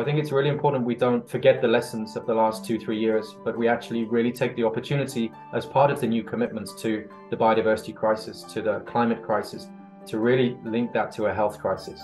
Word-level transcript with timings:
I 0.00 0.04
think 0.04 0.20
it's 0.20 0.30
really 0.30 0.48
important 0.48 0.84
we 0.84 0.94
don't 0.94 1.28
forget 1.28 1.60
the 1.60 1.66
lessons 1.66 2.14
of 2.14 2.24
the 2.24 2.32
last 2.32 2.64
two, 2.64 2.78
three 2.78 3.00
years, 3.00 3.34
but 3.44 3.58
we 3.58 3.66
actually 3.66 4.04
really 4.04 4.30
take 4.30 4.54
the 4.54 4.62
opportunity 4.62 5.32
as 5.52 5.66
part 5.66 5.90
of 5.90 6.00
the 6.00 6.06
new 6.06 6.22
commitments 6.22 6.72
to 6.82 7.08
the 7.30 7.36
biodiversity 7.36 7.92
crisis, 7.92 8.44
to 8.44 8.62
the 8.62 8.78
climate 8.86 9.24
crisis, 9.24 9.66
to 10.06 10.20
really 10.20 10.56
link 10.64 10.92
that 10.92 11.10
to 11.16 11.26
a 11.26 11.34
health 11.34 11.58
crisis. 11.58 12.00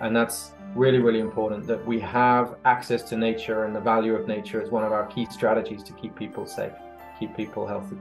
And 0.00 0.16
that's 0.16 0.52
really, 0.74 1.00
really 1.00 1.20
important 1.20 1.66
that 1.66 1.86
we 1.86 2.00
have 2.00 2.56
access 2.64 3.02
to 3.10 3.16
nature 3.18 3.64
and 3.64 3.76
the 3.76 3.80
value 3.80 4.14
of 4.14 4.26
nature 4.26 4.62
as 4.62 4.70
one 4.70 4.82
of 4.82 4.92
our 4.92 5.04
key 5.08 5.26
strategies 5.30 5.82
to 5.82 5.92
keep 5.92 6.16
people 6.16 6.46
safe, 6.46 6.72
keep 7.20 7.36
people 7.36 7.66
healthy. 7.66 7.98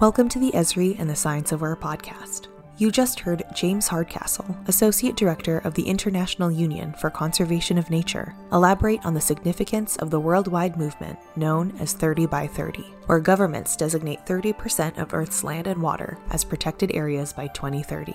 Welcome 0.00 0.28
to 0.28 0.38
the 0.38 0.50
Esri 0.50 1.00
and 1.00 1.08
the 1.08 1.16
Science 1.16 1.50
of 1.50 1.62
Where 1.62 1.76
podcast. 1.76 2.48
You 2.80 2.90
just 2.90 3.20
heard 3.20 3.44
James 3.52 3.86
Hardcastle, 3.88 4.56
Associate 4.66 5.14
Director 5.14 5.58
of 5.64 5.74
the 5.74 5.86
International 5.86 6.50
Union 6.50 6.94
for 6.94 7.10
Conservation 7.10 7.76
of 7.76 7.90
Nature, 7.90 8.34
elaborate 8.52 9.04
on 9.04 9.12
the 9.12 9.20
significance 9.20 9.96
of 9.96 10.08
the 10.08 10.18
worldwide 10.18 10.78
movement 10.78 11.18
known 11.36 11.76
as 11.78 11.92
30 11.92 12.24
by 12.24 12.46
30, 12.46 12.80
where 13.04 13.20
governments 13.20 13.76
designate 13.76 14.24
30% 14.24 14.96
of 14.96 15.12
Earth's 15.12 15.44
land 15.44 15.66
and 15.66 15.82
water 15.82 16.16
as 16.30 16.42
protected 16.42 16.90
areas 16.94 17.34
by 17.34 17.48
2030. 17.48 18.14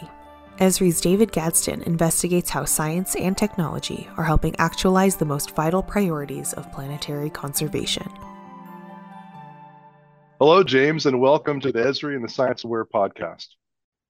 Esri's 0.58 1.00
David 1.00 1.32
Gadsden 1.32 1.84
investigates 1.84 2.50
how 2.50 2.66
science 2.66 3.16
and 3.16 3.38
technology 3.38 4.10
are 4.18 4.24
helping 4.24 4.56
actualize 4.56 5.16
the 5.16 5.26
most 5.26 5.56
vital 5.56 5.84
priorities 5.84 6.54
of 6.54 6.72
planetary 6.72 7.30
conservation. 7.30 8.12
Hello, 10.40 10.64
James, 10.64 11.06
and 11.06 11.22
welcome 11.22 11.60
to 11.60 11.72
the 11.72 11.84
Esri 11.84 12.16
and 12.16 12.24
the 12.24 12.30
Science 12.30 12.64
of 12.64 12.72
Where 12.72 12.84
podcast. 12.84 13.50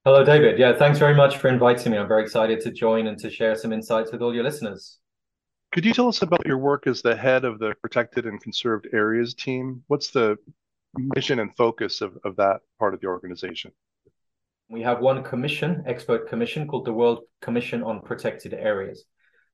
Hello, 0.06 0.24
David. 0.24 0.60
Yeah, 0.60 0.78
thanks 0.78 1.00
very 1.00 1.16
much 1.16 1.38
for 1.38 1.48
inviting 1.48 1.92
me. 1.92 1.98
I'm 1.98 2.08
very 2.08 2.22
excited 2.22 2.62
to 2.62 2.72
join 2.72 3.08
and 3.08 3.18
to 3.18 3.28
share 3.28 3.56
some 3.56 3.74
insights 3.74 4.12
with 4.12 4.22
all 4.22 4.36
your 4.36 4.44
listeners. 4.44 5.00
Could 5.72 5.84
you 5.84 5.96
tell 5.96 6.08
us 6.08 6.22
about 6.22 6.46
your 6.46 6.60
work 6.60 6.86
as 6.86 7.02
the 7.02 7.16
head 7.16 7.44
of 7.44 7.58
the 7.58 7.74
Protected 7.82 8.28
and 8.28 8.40
Conserved 8.40 8.88
Areas 8.94 9.34
team? 9.34 9.82
What's 9.88 10.12
the 10.12 10.38
mission 10.96 11.40
and 11.40 11.50
focus 11.58 12.02
of, 12.02 12.20
of 12.24 12.36
that 12.36 12.60
part 12.78 12.94
of 12.94 13.02
the 13.02 13.08
organization? 13.08 13.72
We 14.70 14.84
have 14.84 15.00
one 15.00 15.24
commission, 15.24 15.84
expert 15.88 16.30
commission, 16.30 16.68
called 16.68 16.86
the 16.86 16.94
World 16.94 17.24
Commission 17.42 17.82
on 17.82 18.02
Protected 18.02 18.54
Areas. 18.54 19.06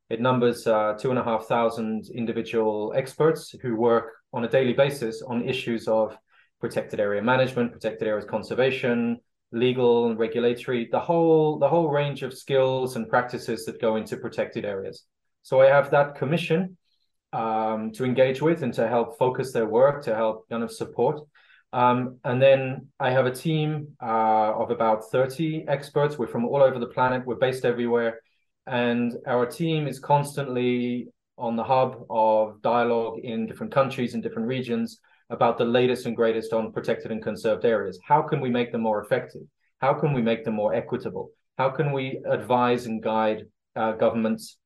It 0.10 0.20
numbers 0.20 0.68
uh, 0.68 0.98
two 1.00 1.12
and 1.12 1.20
a 1.20 1.24
half 1.24 1.46
thousand 1.46 2.10
individual 2.14 2.92
experts 2.94 3.56
who 3.62 3.78
work 3.78 4.12
on 4.34 4.44
a 4.44 4.50
daily 4.50 4.74
basis 4.74 5.22
on 5.22 5.48
issues 5.48 5.88
of 5.88 6.18
protected 6.60 7.00
area 7.00 7.22
management, 7.22 7.72
protected 7.72 8.06
areas 8.06 8.26
conservation, 8.26 9.22
legal 9.52 10.08
and 10.08 10.18
regulatory, 10.18 10.88
the 10.92 11.00
whole 11.00 11.60
the 11.60 11.68
whole 11.68 11.90
range 11.90 12.24
of 12.24 12.34
skills 12.34 12.96
and 12.96 13.10
practices 13.10 13.66
that 13.66 13.82
go 13.82 13.96
into 13.96 14.18
protected 14.18 14.66
areas. 14.66 15.06
So 15.44 15.62
I 15.62 15.68
have 15.68 15.92
that 15.92 16.16
commission 16.16 16.78
um, 17.34 17.92
to 17.94 18.06
engage 18.06 18.42
with 18.42 18.64
and 18.64 18.74
to 18.76 18.88
help 18.88 19.18
focus 19.18 19.52
their 19.52 19.66
work, 19.66 20.04
to 20.04 20.16
help 20.16 20.48
kind 20.50 20.64
of 20.64 20.72
support. 20.72 21.22
Um, 21.74 22.18
and 22.24 22.42
then 22.42 22.88
I 23.00 23.12
have 23.12 23.26
a 23.26 23.32
team 23.32 23.96
uh, 24.02 24.54
of 24.54 24.72
about 24.72 25.10
30 25.10 25.66
experts. 25.68 26.18
We're 26.18 26.28
from 26.28 26.46
all 26.46 26.62
over 26.62 26.80
the 26.80 26.88
planet. 26.88 27.26
We're 27.26 27.36
based 27.36 27.66
everywhere. 27.66 28.20
And 28.68 29.14
our 29.26 29.46
team 29.46 29.88
is 29.88 30.00
constantly 30.00 31.08
on 31.38 31.56
the 31.56 31.64
hub 31.64 32.06
of 32.10 32.62
dialogue 32.62 33.20
in 33.24 33.48
different 33.48 33.72
countries 33.72 34.14
and 34.14 34.22
different 34.22 34.48
regions 34.48 35.00
about 35.32 35.58
the 35.58 35.66
latest 35.66 36.06
and 36.06 36.16
greatest 36.16 36.52
on 36.52 36.74
protected 36.74 37.10
and 37.10 37.24
conserved 37.24 37.64
areas. 37.66 37.98
How 38.04 38.22
can 38.22 38.42
we 38.42 38.50
make 38.50 38.72
them 38.72 38.82
more 38.82 39.02
effective? 39.02 39.44
How 39.80 39.94
can 39.94 40.14
we 40.14 40.22
make 40.22 40.44
them 40.44 40.56
more 40.56 40.74
equitable? 40.76 41.32
How 41.58 41.70
can 41.70 41.94
we 41.94 42.22
advise 42.30 42.86
and 42.86 43.02
guide 43.02 43.46
uh, 43.76 43.94
governments 43.94 44.58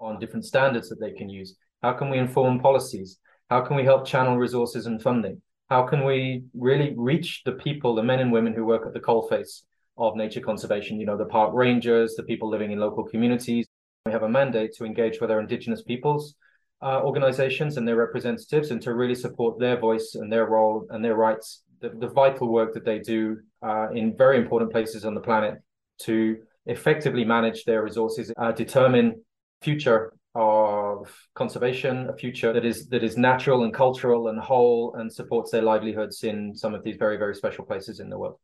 on 0.00 0.18
different 0.18 0.44
standards 0.44 0.88
that 0.88 1.00
they 1.00 1.12
can 1.12 1.28
use? 1.28 1.56
How 1.82 1.92
can 1.92 2.10
we 2.10 2.18
inform 2.18 2.58
policies? 2.58 3.18
How 3.48 3.60
can 3.60 3.76
we 3.76 3.84
help 3.84 4.06
channel 4.06 4.36
resources 4.36 4.86
and 4.86 5.00
funding? 5.00 5.40
How 5.70 5.84
can 5.84 6.04
we 6.04 6.42
really 6.52 6.94
reach 6.96 7.42
the 7.44 7.52
people, 7.52 7.94
the 7.94 8.02
men 8.02 8.18
and 8.18 8.32
women 8.32 8.54
who 8.54 8.64
work 8.64 8.86
at 8.86 8.94
the 8.94 9.00
coalface 9.00 9.62
of 9.96 10.16
nature 10.16 10.40
conservation? 10.40 10.98
You 10.98 11.06
know, 11.06 11.16
the 11.16 11.26
park 11.26 11.54
rangers, 11.54 12.14
the 12.16 12.24
people 12.24 12.50
living 12.50 12.72
in 12.72 12.80
local 12.80 13.04
communities. 13.04 13.66
We 14.04 14.12
have 14.12 14.24
a 14.24 14.28
mandate 14.28 14.72
to 14.78 14.84
engage 14.84 15.20
with 15.20 15.30
our 15.30 15.40
indigenous 15.40 15.82
peoples 15.82 16.34
uh, 16.82 17.00
organizations 17.02 17.76
and 17.76 17.86
their 17.86 17.96
representatives 17.96 18.70
and 18.70 18.80
to 18.82 18.94
really 18.94 19.14
support 19.14 19.58
their 19.58 19.78
voice 19.78 20.14
and 20.14 20.32
their 20.32 20.46
role 20.46 20.86
and 20.90 21.04
their 21.04 21.16
rights, 21.16 21.62
the, 21.80 21.90
the 21.90 22.08
vital 22.08 22.48
work 22.48 22.74
that 22.74 22.84
they 22.84 22.98
do 22.98 23.38
uh, 23.62 23.88
in 23.90 24.16
very 24.16 24.38
important 24.38 24.70
places 24.70 25.04
on 25.04 25.14
the 25.14 25.20
planet 25.20 25.54
to 25.98 26.36
effectively 26.66 27.24
manage 27.24 27.64
their 27.64 27.82
resources, 27.82 28.32
uh, 28.36 28.52
determine 28.52 29.20
future 29.62 30.12
of 30.34 31.12
conservation, 31.34 32.08
a 32.08 32.16
future 32.16 32.52
that 32.52 32.64
is 32.64 32.86
that 32.88 33.02
is 33.02 33.16
natural 33.16 33.64
and 33.64 33.74
cultural 33.74 34.28
and 34.28 34.38
whole 34.38 34.94
and 34.94 35.12
supports 35.12 35.50
their 35.50 35.62
livelihoods 35.62 36.22
in 36.22 36.54
some 36.54 36.74
of 36.74 36.84
these 36.84 36.96
very, 36.96 37.16
very 37.16 37.34
special 37.34 37.64
places 37.64 37.98
in 37.98 38.08
the 38.08 38.16
world. 38.16 38.38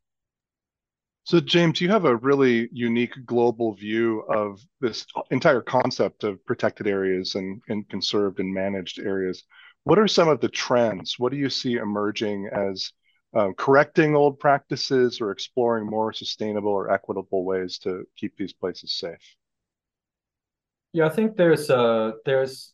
So, 1.25 1.39
James, 1.39 1.81
you 1.81 1.89
have 1.89 2.05
a 2.05 2.17
really 2.17 2.69
unique 2.71 3.15
global 3.25 3.73
view 3.73 4.19
of 4.29 4.61
this 4.79 5.07
entire 5.31 5.61
concept 5.61 6.23
of 6.23 6.45
protected 6.45 6.85
areas 6.85 7.33
and, 7.33 7.59
and 7.67 7.89
conserved 7.89 8.39
and 8.39 8.53
managed 8.53 8.99
areas. 8.99 9.43
What 9.85 9.97
are 9.97 10.07
some 10.07 10.29
of 10.29 10.39
the 10.39 10.49
trends? 10.49 11.15
What 11.17 11.31
do 11.31 11.37
you 11.39 11.49
see 11.49 11.77
emerging 11.77 12.49
as 12.53 12.91
um, 13.35 13.55
correcting 13.55 14.15
old 14.15 14.39
practices 14.39 15.19
or 15.19 15.31
exploring 15.31 15.87
more 15.87 16.13
sustainable 16.13 16.71
or 16.71 16.91
equitable 16.91 17.43
ways 17.43 17.79
to 17.79 18.03
keep 18.15 18.37
these 18.37 18.53
places 18.53 18.93
safe? 18.93 19.35
Yeah, 20.93 21.07
I 21.07 21.09
think 21.09 21.35
there's 21.37 21.71
a, 21.71 22.13
there's 22.23 22.73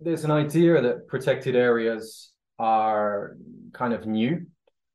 there's 0.00 0.24
an 0.24 0.30
idea 0.30 0.80
that 0.80 1.06
protected 1.06 1.54
areas 1.54 2.32
are 2.58 3.36
kind 3.74 3.92
of 3.92 4.06
new 4.06 4.46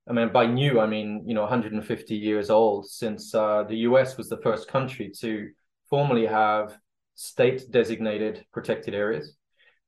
I 0.08 0.14
mean, 0.14 0.32
by 0.32 0.46
new, 0.46 0.80
I 0.80 0.86
mean, 0.86 1.24
you 1.26 1.34
know, 1.34 1.42
150 1.42 2.16
years 2.16 2.50
old 2.50 2.88
since 2.88 3.34
uh, 3.34 3.64
the 3.64 3.78
US 3.78 4.18
was 4.18 4.30
the 4.30 4.38
first 4.38 4.68
country 4.68 5.12
to 5.22 5.50
formally 5.90 6.26
have 6.26 6.78
state 7.16 7.72
designated 7.72 8.46
protected 8.52 8.94
areas. 8.94 9.36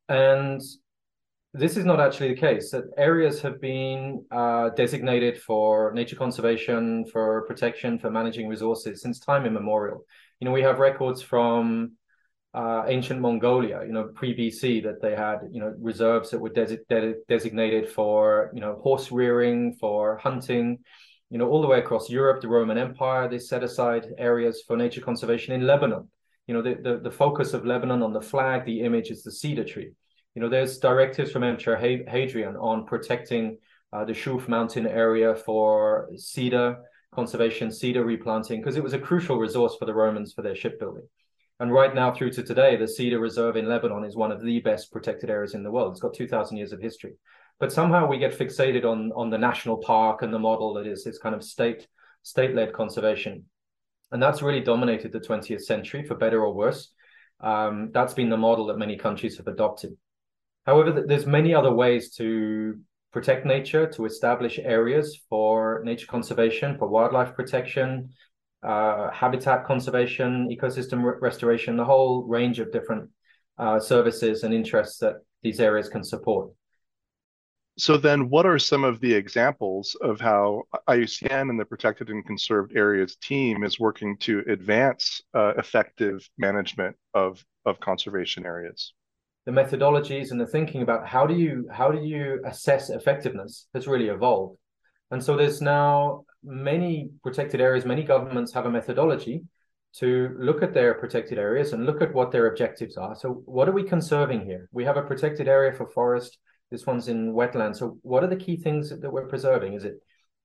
And 0.10 0.62
this 1.54 1.78
is 1.78 1.86
not 1.86 2.00
actually 2.00 2.30
the 2.30 2.40
case. 2.40 2.72
That 2.72 2.86
areas 2.98 3.42
have 3.42 3.60
been 3.62 4.26
uh, 4.32 4.70
designated 4.70 5.42
for 5.42 5.92
nature 5.94 6.16
conservation, 6.16 7.06
for 7.06 7.46
protection, 7.48 8.00
for 8.00 8.10
managing 8.10 8.48
resources 8.48 9.02
since 9.02 9.20
time 9.20 9.46
immemorial. 9.46 10.06
You 10.40 10.46
know, 10.46 10.52
we 10.52 10.62
have 10.62 10.80
records 10.80 11.22
from 11.22 11.94
uh, 12.58 12.86
ancient 12.88 13.22
Mongolia, 13.22 13.82
you 13.86 13.94
know, 13.94 14.10
pre-BC, 14.16 14.82
that 14.82 15.00
they 15.00 15.16
had, 15.16 15.42
you 15.52 15.62
know, 15.62 15.76
reserves 15.80 16.32
that 16.32 16.40
were 16.40 16.50
de- 16.50 16.80
de- 16.90 17.14
designated 17.30 17.88
for, 17.88 18.50
you 18.52 18.62
know, 18.62 18.80
horse 18.82 19.12
rearing, 19.12 19.74
for 19.80 20.18
hunting, 20.18 20.80
you 21.30 21.38
know, 21.38 21.48
all 21.48 21.62
the 21.62 21.68
way 21.68 21.78
across 21.78 22.10
Europe, 22.10 22.42
the 22.42 22.48
Roman 22.48 22.80
Empire. 22.80 23.30
They 23.30 23.38
set 23.38 23.64
aside 23.64 24.08
areas 24.18 24.64
for 24.66 24.76
nature 24.76 25.02
conservation 25.02 25.54
in 25.54 25.68
Lebanon. 25.68 26.10
You 26.48 26.56
know, 26.56 26.64
the, 26.64 26.76
the, 26.82 27.00
the 27.04 27.12
focus 27.12 27.54
of 27.54 27.64
Lebanon 27.64 28.02
on 28.02 28.12
the 28.12 28.22
flag, 28.22 28.66
the 28.66 28.82
image 28.82 29.12
is 29.12 29.22
the 29.22 29.32
cedar 29.32 29.64
tree. 29.64 29.92
You 30.34 30.42
know, 30.42 30.50
there's 30.50 30.80
directives 30.80 31.32
from 31.32 31.44
Emperor 31.44 31.78
Hadrian 31.78 32.56
on 32.56 32.88
protecting 32.88 33.60
uh, 33.94 34.04
the 34.04 34.14
Shuf 34.14 34.48
mountain 34.48 34.88
area 34.88 35.36
for 35.36 36.10
cedar 36.18 36.78
conservation, 37.14 37.72
cedar 37.72 38.04
replanting, 38.04 38.62
because 38.62 38.78
it 38.78 38.84
was 38.84 38.94
a 38.94 39.00
crucial 39.00 39.38
resource 39.38 39.76
for 39.78 39.86
the 39.86 39.94
Romans 39.94 40.34
for 40.34 40.42
their 40.42 40.56
shipbuilding. 40.56 41.08
And 41.60 41.74
right 41.74 41.94
now, 41.94 42.12
through 42.12 42.32
to 42.32 42.44
today, 42.44 42.76
the 42.76 42.88
Cedar 42.88 43.20
Reserve 43.20 43.56
in 43.56 43.68
Lebanon 43.68 44.04
is 44.04 44.16
one 44.16 44.32
of 44.32 44.44
the 44.44 44.60
best 44.60 44.92
protected 44.92 45.30
areas 45.30 45.56
in 45.56 45.64
the 45.64 45.72
world. 45.72 45.92
It's 45.92 46.02
got 46.02 46.14
2,000 46.14 46.56
years 46.56 46.72
of 46.72 46.80
history. 46.80 47.14
But 47.60 47.72
somehow 47.72 48.08
we 48.08 48.20
get 48.20 48.38
fixated 48.38 48.86
on, 48.86 49.12
on 49.16 49.32
the 49.32 49.38
national 49.40 49.78
park 49.78 50.22
and 50.22 50.32
the 50.32 50.38
model 50.38 50.76
that 50.76 50.86
is 50.86 51.04
this 51.04 51.18
kind 51.18 51.34
of 51.34 51.44
state 51.44 51.88
state-led 52.22 52.74
conservation. 52.74 53.46
And 54.12 54.22
that's 54.22 54.42
really 54.42 54.62
dominated 54.62 55.12
the 55.12 55.20
20th 55.20 55.62
century, 55.62 56.04
for 56.04 56.16
better 56.16 56.44
or 56.44 56.54
worse. 56.54 56.92
Um, 57.40 57.90
that's 57.94 58.14
been 58.14 58.30
the 58.30 58.38
model 58.38 58.66
that 58.68 58.78
many 58.78 58.98
countries 58.98 59.38
have 59.38 59.48
adopted. 59.48 59.96
However, 60.66 61.04
there's 61.08 61.26
many 61.26 61.54
other 61.54 61.74
ways 61.74 62.14
to 62.16 62.80
protect 63.14 63.46
nature, 63.46 63.88
to 63.88 64.06
establish 64.06 64.60
areas 64.60 65.22
for 65.30 65.82
nature 65.86 66.08
conservation, 66.08 66.78
for 66.78 66.88
wildlife 66.88 67.34
protection, 67.34 68.10
uh, 68.68 69.10
habitat 69.12 69.66
conservation, 69.66 70.50
ecosystem 70.50 71.04
re- 71.04 71.18
restoration, 71.22 71.78
the 71.78 71.86
whole 71.86 72.24
range 72.24 72.60
of 72.60 72.72
different 72.72 73.10
uh, 73.58 73.80
services 73.80 74.44
and 74.44 74.54
interests 74.54 75.00
that 75.00 75.16
these 75.42 75.60
areas 75.60 75.88
can 75.88 76.04
support. 76.04 76.52
So 77.80 77.96
then 77.96 78.30
what 78.30 78.46
are 78.46 78.58
some 78.60 78.84
of 78.84 79.00
the 79.00 79.14
examples 79.14 79.96
of 80.02 80.20
how 80.20 80.64
IUCN 80.90 81.50
and 81.50 81.60
the 81.60 81.66
Protected 81.66 82.10
and 82.10 82.26
Conserved 82.26 82.76
Areas 82.76 83.16
team 83.18 83.64
is 83.64 83.80
working 83.80 84.18
to 84.22 84.44
advance 84.48 85.22
uh, 85.36 85.54
effective 85.58 86.28
management 86.40 86.96
of, 87.14 87.46
of 87.66 87.80
conservation 87.80 88.46
areas? 88.46 88.94
The 89.46 89.52
methodologies 89.52 90.32
and 90.32 90.42
the 90.42 90.48
thinking 90.48 90.82
about 90.82 91.08
how 91.08 91.26
do 91.26 91.36
you 91.36 91.70
how 91.72 91.90
do 91.90 92.04
you 92.04 92.42
assess 92.46 92.90
effectiveness 92.90 93.68
has 93.74 93.88
really 93.88 94.10
evolved. 94.10 94.58
And 95.12 95.24
so 95.24 95.38
there's 95.38 95.62
now 95.62 96.26
many 96.44 97.10
protected 97.24 97.62
areas, 97.62 97.86
many 97.86 98.04
governments 98.04 98.54
have 98.54 98.66
a 98.66 98.72
methodology 98.72 99.44
to 99.98 100.36
look 100.38 100.62
at 100.62 100.74
their 100.74 100.94
protected 100.94 101.40
areas 101.40 101.74
and 101.74 101.86
look 101.86 102.02
at 102.02 102.14
what 102.14 102.32
their 102.32 102.48
objectives 102.48 102.98
are. 102.98 103.16
So, 103.16 103.42
what 103.46 103.68
are 103.68 103.74
we 103.74 103.84
conserving 103.84 104.46
here? 104.46 104.70
We 104.72 104.86
have 104.86 104.98
a 104.98 105.02
protected 105.02 105.48
area 105.48 105.74
for 105.74 105.88
forest. 105.88 106.38
This 106.70 106.86
one's 106.86 107.08
in 107.08 107.34
wetland. 107.34 107.76
So, 107.76 107.98
what 108.02 108.24
are 108.24 108.28
the 108.28 108.36
key 108.36 108.58
things 108.58 108.90
that 108.90 109.12
we're 109.12 109.28
preserving? 109.28 109.74
Is 109.74 109.86
it 109.86 109.96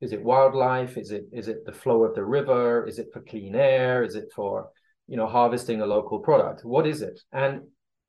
is 0.00 0.12
it 0.12 0.22
wildlife? 0.22 0.96
Is 0.96 1.10
it 1.10 1.24
is 1.32 1.48
it 1.48 1.66
the 1.66 1.72
flow 1.72 2.04
of 2.04 2.14
the 2.14 2.24
river? 2.24 2.86
Is 2.86 2.98
it 2.98 3.08
for 3.12 3.20
clean 3.20 3.54
air? 3.54 4.04
Is 4.04 4.14
it 4.14 4.28
for 4.34 4.70
you 5.06 5.16
know 5.16 5.26
harvesting 5.26 5.80
a 5.80 5.86
local 5.86 6.20
product? 6.20 6.64
What 6.64 6.86
is 6.86 7.02
it? 7.02 7.20
And 7.32 7.62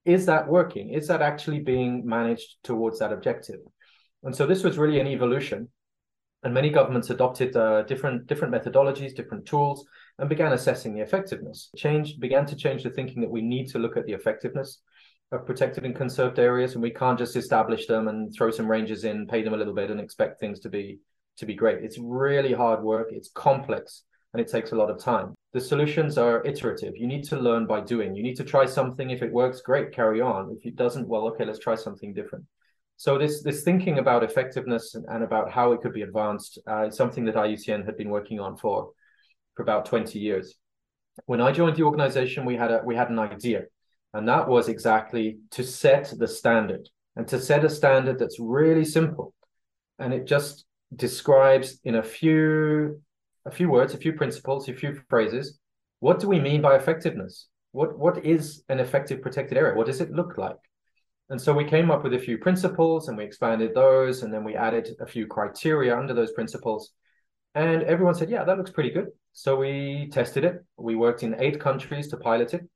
is 0.06 0.26
that 0.28 0.48
working? 0.48 0.90
Is 0.90 1.08
that 1.08 1.22
actually 1.22 1.60
being 1.60 2.06
managed 2.06 2.56
towards 2.64 3.00
that 3.00 3.12
objective? 3.12 3.60
And 4.24 4.36
so 4.36 4.46
this 4.46 4.64
was 4.64 4.78
really 4.78 5.00
an 5.00 5.08
evolution 5.08 5.70
and 6.44 6.54
many 6.54 6.69
governments 6.69 7.10
adopted 7.10 7.56
uh, 7.56 7.84
different 7.84 8.28
different 8.28 8.54
methodologies, 8.54 9.16
different 9.16 9.45
tools, 9.45 9.86
and 10.19 10.30
began 10.30 10.54
assessing 10.54 10.94
the 10.94 11.01
effectiveness. 11.01 11.69
Change 11.75 12.19
began 12.19 12.45
to 12.45 12.56
change 12.56 12.84
the 12.84 12.90
thinking 12.90 13.22
that 13.22 13.31
we 13.31 13.42
need 13.42 13.68
to 13.69 13.80
look 13.80 13.98
at 13.98 14.06
the 14.06 14.13
effectiveness 14.13 14.81
of 15.31 15.45
protected 15.45 15.86
and 15.86 15.95
conserved 15.95 16.40
areas, 16.40 16.74
and 16.74 16.81
we 16.81 16.92
can't 16.92 17.18
just 17.18 17.36
establish 17.36 17.88
them 17.88 18.07
and 18.07 18.34
throw 18.34 18.51
some 18.51 18.69
rangers 18.69 19.04
in, 19.04 19.28
pay 19.28 19.42
them 19.42 19.54
a 19.54 19.57
little 19.57 19.74
bit, 19.74 19.90
and 19.90 20.00
expect 20.00 20.40
things 20.40 20.60
to 20.60 20.69
be 20.69 21.00
to 21.38 21.45
be 21.45 21.56
great. 21.56 21.84
It's 21.84 21.98
really 22.00 22.54
hard 22.54 22.84
work. 22.84 23.07
It's 23.12 23.30
complex, 23.34 24.04
and 24.34 24.42
it 24.42 24.50
takes 24.50 24.72
a 24.72 24.75
lot 24.75 24.89
of 24.89 25.00
time. 25.00 25.34
The 25.54 25.62
solutions 25.62 26.18
are 26.18 26.46
iterative. 26.46 26.94
You 26.96 27.07
need 27.07 27.24
to 27.25 27.38
learn 27.38 27.68
by 27.68 27.81
doing. 27.81 28.16
You 28.16 28.24
need 28.24 28.38
to 28.38 28.44
try 28.44 28.66
something. 28.66 29.12
If 29.12 29.22
it 29.22 29.31
works, 29.31 29.62
great, 29.62 29.92
carry 29.92 30.19
on. 30.19 30.56
If 30.57 30.66
it 30.66 30.75
doesn't, 30.75 31.07
well, 31.07 31.28
okay, 31.28 31.46
let's 31.46 31.60
try 31.60 31.75
something 31.75 32.13
different. 32.13 32.46
So 32.98 33.18
this 33.18 33.44
this 33.44 33.63
thinking 33.63 34.00
about 34.00 34.24
effectiveness 34.24 34.95
and, 34.95 35.24
about 35.24 35.51
how 35.51 35.72
it 35.74 35.81
could 35.81 35.94
be 35.94 36.04
advanced 36.04 36.60
uh, 36.68 36.88
is 36.88 36.95
something 36.95 37.25
that 37.25 37.36
IUCN 37.36 37.86
had 37.86 37.98
been 37.98 38.10
working 38.10 38.40
on 38.40 38.57
for 38.57 38.92
for 39.56 39.63
about 39.63 39.86
20 39.86 40.19
years. 40.19 40.56
When 41.25 41.42
I 41.42 41.51
joined 41.51 41.75
the 41.75 41.84
organization, 41.84 42.45
we 42.45 42.56
had 42.56 42.72
a 42.72 42.81
we 42.86 42.95
had 42.95 43.10
an 43.10 43.19
idea, 43.19 43.63
and 44.13 44.28
that 44.28 44.48
was 44.48 44.68
exactly 44.68 45.38
to 45.51 45.63
set 45.63 46.13
the 46.18 46.28
standard 46.28 46.88
and 47.16 47.28
to 47.28 47.40
set 47.40 47.66
a 47.66 47.69
standard 47.69 48.19
that's 48.19 48.40
really 48.40 48.86
simple, 48.86 49.34
and 50.00 50.13
it 50.13 50.25
just 50.25 50.66
describes 50.96 51.80
in 51.84 51.96
a 51.96 52.04
few 52.04 53.01
a 53.46 53.51
few 53.51 53.69
words, 53.69 53.94
a 53.94 53.98
few 53.98 54.13
principles, 54.13 54.69
a 54.69 54.74
few 54.74 55.01
phrases. 55.10 55.60
What 56.00 56.19
do 56.19 56.28
we 56.28 56.39
mean 56.39 56.62
by 56.62 56.75
effectiveness? 56.75 57.48
What 57.72 57.98
what 57.98 58.25
is 58.25 58.63
an 58.69 58.80
effective 58.80 59.22
protected 59.22 59.57
area? 59.57 59.75
What 59.75 59.88
does 59.88 60.01
it 60.01 60.12
look 60.12 60.38
like? 60.38 60.57
And 61.34 61.42
so 61.42 61.52
we 61.52 61.66
came 61.66 61.90
up 61.90 62.04
with 62.04 62.14
a 62.14 62.20
few 62.20 62.38
principles 62.38 63.08
and 63.08 63.18
we 63.18 63.24
expanded 63.24 63.74
those, 63.74 64.22
and 64.22 64.32
then 64.32 64.44
we 64.44 64.54
added 64.56 64.90
a 65.02 65.08
few 65.08 65.26
criteria 65.26 65.98
under 65.98 66.14
those 66.14 66.32
principles. 66.32 66.92
And 67.56 67.82
everyone 67.82 68.14
said, 68.14 68.30
yeah, 68.30 68.44
that 68.44 68.56
looks 68.56 68.70
pretty 68.70 68.92
good. 68.92 69.08
So 69.32 69.56
we 69.56 70.10
tested 70.12 70.44
it. 70.46 70.64
We 70.78 70.94
worked 70.94 71.24
in 71.24 71.42
eight 71.42 71.60
countries 71.60 72.08
to 72.10 72.18
pilot 72.18 72.54
it. 72.54 72.70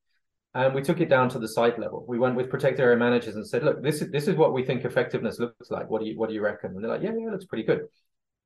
And 0.56 0.74
we 0.74 0.82
took 0.82 1.02
it 1.02 1.08
down 1.08 1.30
to 1.30 1.38
the 1.38 1.48
site 1.48 1.78
level. 1.78 2.04
We 2.08 2.18
went 2.18 2.36
with 2.36 2.50
protected 2.50 2.80
area 2.80 2.98
managers 2.98 3.36
and 3.36 3.48
said, 3.48 3.64
look, 3.64 3.84
this 3.84 4.02
is 4.02 4.10
this 4.10 4.28
is 4.28 4.36
what 4.36 4.54
we 4.54 4.66
think 4.66 4.86
effectiveness 4.86 5.38
looks 5.38 5.70
like. 5.70 5.88
What 5.88 6.02
do 6.02 6.08
you 6.08 6.18
what 6.18 6.30
do 6.30 6.34
you 6.34 6.42
reckon? 6.42 6.72
And 6.72 6.84
they're 6.84 6.90
like, 6.90 7.04
yeah, 7.04 7.14
yeah, 7.16 7.28
it 7.28 7.32
looks 7.34 7.46
pretty 7.46 7.64
good. 7.64 7.82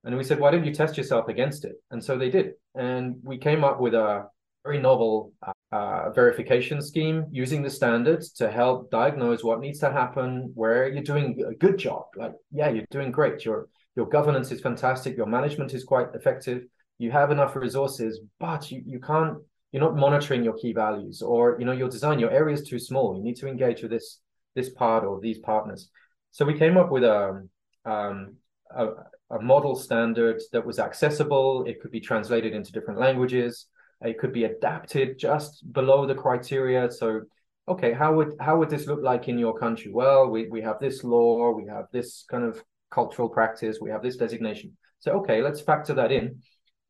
And 0.03 0.17
we 0.17 0.25
said, 0.25 0.41
why 0.41 0.51
don't 0.51 0.65
you 0.65 0.73
test 0.73 0.97
yourself 0.97 1.29
against 1.29 1.63
it? 1.63 1.75
And 1.89 2.03
so 2.03 2.17
they 2.17 2.29
did. 2.29 2.55
And 2.75 3.21
we 3.23 3.37
came 3.37 3.63
up 3.63 3.79
with 3.79 3.93
a 3.93 4.27
very 4.65 4.81
novel 4.81 5.31
uh, 5.41 5.53
uh, 5.71 6.09
verification 6.11 6.81
scheme 6.81 7.25
using 7.31 7.63
the 7.63 7.69
standards 7.69 8.31
to 8.31 8.51
help 8.51 8.91
diagnose 8.91 9.43
what 9.43 9.61
needs 9.61 9.79
to 9.79 9.91
happen, 9.91 10.51
where 10.53 10.89
you're 10.89 11.03
doing 11.03 11.41
a 11.47 11.55
good 11.55 11.77
job. 11.77 12.03
Like, 12.17 12.33
yeah, 12.51 12.69
you're 12.69 12.85
doing 12.91 13.11
great. 13.11 13.45
Your 13.45 13.69
your 13.95 14.07
governance 14.07 14.51
is 14.51 14.61
fantastic. 14.61 15.15
Your 15.17 15.25
management 15.25 15.73
is 15.73 15.83
quite 15.83 16.07
effective. 16.13 16.63
You 16.97 17.11
have 17.11 17.31
enough 17.31 17.55
resources, 17.55 18.19
but 18.39 18.69
you, 18.71 18.81
you 18.85 18.99
can't. 18.99 19.37
You're 19.71 19.81
not 19.81 19.95
monitoring 19.95 20.43
your 20.43 20.57
key 20.57 20.73
values, 20.73 21.21
or 21.21 21.55
you 21.57 21.65
know 21.65 21.71
your 21.71 21.89
design. 21.89 22.19
Your 22.19 22.31
area 22.31 22.53
is 22.53 22.67
too 22.67 22.79
small. 22.79 23.15
You 23.15 23.23
need 23.23 23.37
to 23.37 23.47
engage 23.47 23.81
with 23.81 23.91
this 23.91 24.19
this 24.55 24.69
part 24.69 25.05
or 25.05 25.21
these 25.21 25.39
partners. 25.39 25.89
So 26.31 26.43
we 26.45 26.57
came 26.57 26.75
up 26.75 26.91
with 26.91 27.05
a 27.05 27.47
um, 27.85 28.35
a, 28.75 28.87
a 29.29 29.41
model 29.41 29.75
standard 29.75 30.41
that 30.51 30.65
was 30.65 30.79
accessible. 30.79 31.63
It 31.65 31.81
could 31.81 31.91
be 31.91 32.01
translated 32.01 32.53
into 32.53 32.73
different 32.73 32.99
languages 32.99 33.67
it 34.01 34.19
could 34.19 34.33
be 34.33 34.45
adapted 34.45 35.19
just 35.19 35.71
below 35.71 36.05
the 36.05 36.15
criteria. 36.15 36.91
So, 36.91 37.21
okay, 37.67 37.93
how 37.93 38.13
would 38.15 38.33
how 38.39 38.57
would 38.57 38.69
this 38.69 38.87
look 38.87 39.01
like 39.01 39.27
in 39.27 39.37
your 39.37 39.57
country? 39.57 39.91
Well, 39.91 40.29
we 40.29 40.47
we 40.49 40.61
have 40.61 40.79
this 40.79 41.03
law, 41.03 41.51
we 41.51 41.65
have 41.67 41.85
this 41.91 42.25
kind 42.29 42.43
of 42.43 42.61
cultural 42.89 43.29
practice, 43.29 43.79
we 43.81 43.91
have 43.91 44.01
this 44.01 44.17
designation. 44.17 44.77
So, 44.99 45.11
okay, 45.19 45.41
let's 45.41 45.61
factor 45.61 45.93
that 45.95 46.11
in. 46.11 46.41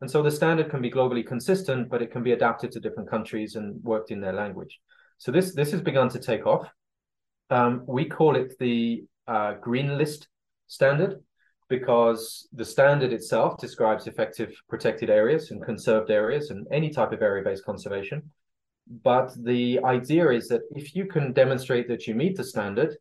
And 0.02 0.10
so 0.10 0.24
the 0.24 0.32
standard 0.32 0.70
can 0.70 0.82
be 0.82 0.90
globally 0.90 1.26
consistent, 1.26 1.88
but 1.90 2.02
it 2.02 2.12
can 2.12 2.24
be 2.24 2.32
adapted 2.32 2.72
to 2.72 2.80
different 2.80 3.10
countries 3.10 3.56
and 3.56 3.82
worked 3.84 4.10
in 4.10 4.20
their 4.20 4.34
language. 4.34 4.80
So 5.18 5.32
this 5.32 5.54
this 5.54 5.72
has 5.72 5.82
begun 5.82 6.10
to 6.10 6.20
take 6.20 6.48
off. 6.48 6.68
Um, 7.50 7.84
we 7.86 8.06
call 8.06 8.36
it 8.36 8.58
the 8.58 9.04
uh, 9.28 9.54
green 9.54 9.98
list 9.98 10.28
standard 10.68 11.22
because 11.72 12.50
the 12.52 12.66
standard 12.66 13.14
itself 13.14 13.58
describes 13.58 14.06
effective 14.06 14.52
protected 14.68 15.10
areas 15.10 15.52
and 15.52 15.64
conserved 15.64 16.12
areas 16.12 16.52
and 16.52 16.68
any 16.70 16.90
type 16.90 17.14
of 17.14 17.22
area-based 17.22 17.64
conservation. 17.64 18.22
But 19.04 19.32
the 19.42 19.80
idea 19.86 20.30
is 20.32 20.50
that 20.50 20.64
if 20.72 20.94
you 20.94 21.06
can 21.06 21.32
demonstrate 21.32 21.88
that 21.88 22.08
you 22.08 22.14
meet 22.14 22.36
the 22.36 22.44
standard, 22.44 22.98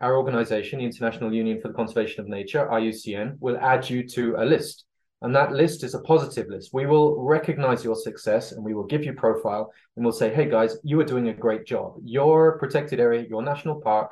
our 0.00 0.16
organization, 0.16 0.80
the 0.80 0.84
International 0.84 1.32
Union 1.32 1.60
for 1.60 1.68
the 1.68 1.74
Conservation 1.74 2.20
of 2.22 2.28
Nature, 2.28 2.66
IUCN, 2.66 3.36
will 3.38 3.56
add 3.58 3.88
you 3.88 4.06
to 4.08 4.34
a 4.36 4.44
list. 4.44 4.84
And 5.20 5.32
that 5.36 5.52
list 5.52 5.84
is 5.84 5.94
a 5.94 6.00
positive 6.00 6.48
list. 6.48 6.70
We 6.72 6.86
will 6.86 7.22
recognize 7.22 7.84
your 7.84 7.94
success 7.94 8.50
and 8.50 8.64
we 8.64 8.74
will 8.74 8.88
give 8.92 9.04
you 9.04 9.12
profile 9.12 9.72
and 9.94 10.04
we'll 10.04 10.20
say, 10.22 10.34
hey 10.34 10.50
guys, 10.50 10.76
you 10.82 10.98
are 10.98 11.12
doing 11.12 11.28
a 11.28 11.40
great 11.44 11.64
job. 11.64 11.94
Your 12.02 12.58
protected 12.58 12.98
area, 12.98 13.24
your 13.30 13.44
national 13.44 13.80
park, 13.80 14.10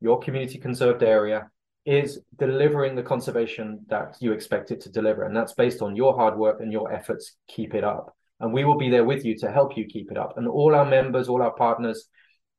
your 0.00 0.18
community 0.20 0.56
conserved 0.56 1.02
area 1.02 1.50
is 1.86 2.20
delivering 2.38 2.96
the 2.96 3.02
conservation 3.02 3.80
that 3.88 4.16
you 4.20 4.32
expect 4.32 4.72
it 4.72 4.80
to 4.82 4.90
deliver. 4.90 5.22
And 5.22 5.34
that's 5.34 5.54
based 5.54 5.82
on 5.82 5.96
your 5.96 6.16
hard 6.16 6.36
work 6.36 6.60
and 6.60 6.72
your 6.72 6.92
efforts. 6.92 7.36
Keep 7.48 7.74
it 7.74 7.84
up. 7.84 8.14
And 8.40 8.52
we 8.52 8.64
will 8.64 8.76
be 8.76 8.90
there 8.90 9.04
with 9.04 9.24
you 9.24 9.38
to 9.38 9.50
help 9.50 9.76
you 9.76 9.86
keep 9.86 10.10
it 10.10 10.18
up. 10.18 10.36
And 10.36 10.48
all 10.48 10.74
our 10.74 10.84
members, 10.84 11.28
all 11.28 11.42
our 11.42 11.54
partners 11.54 12.08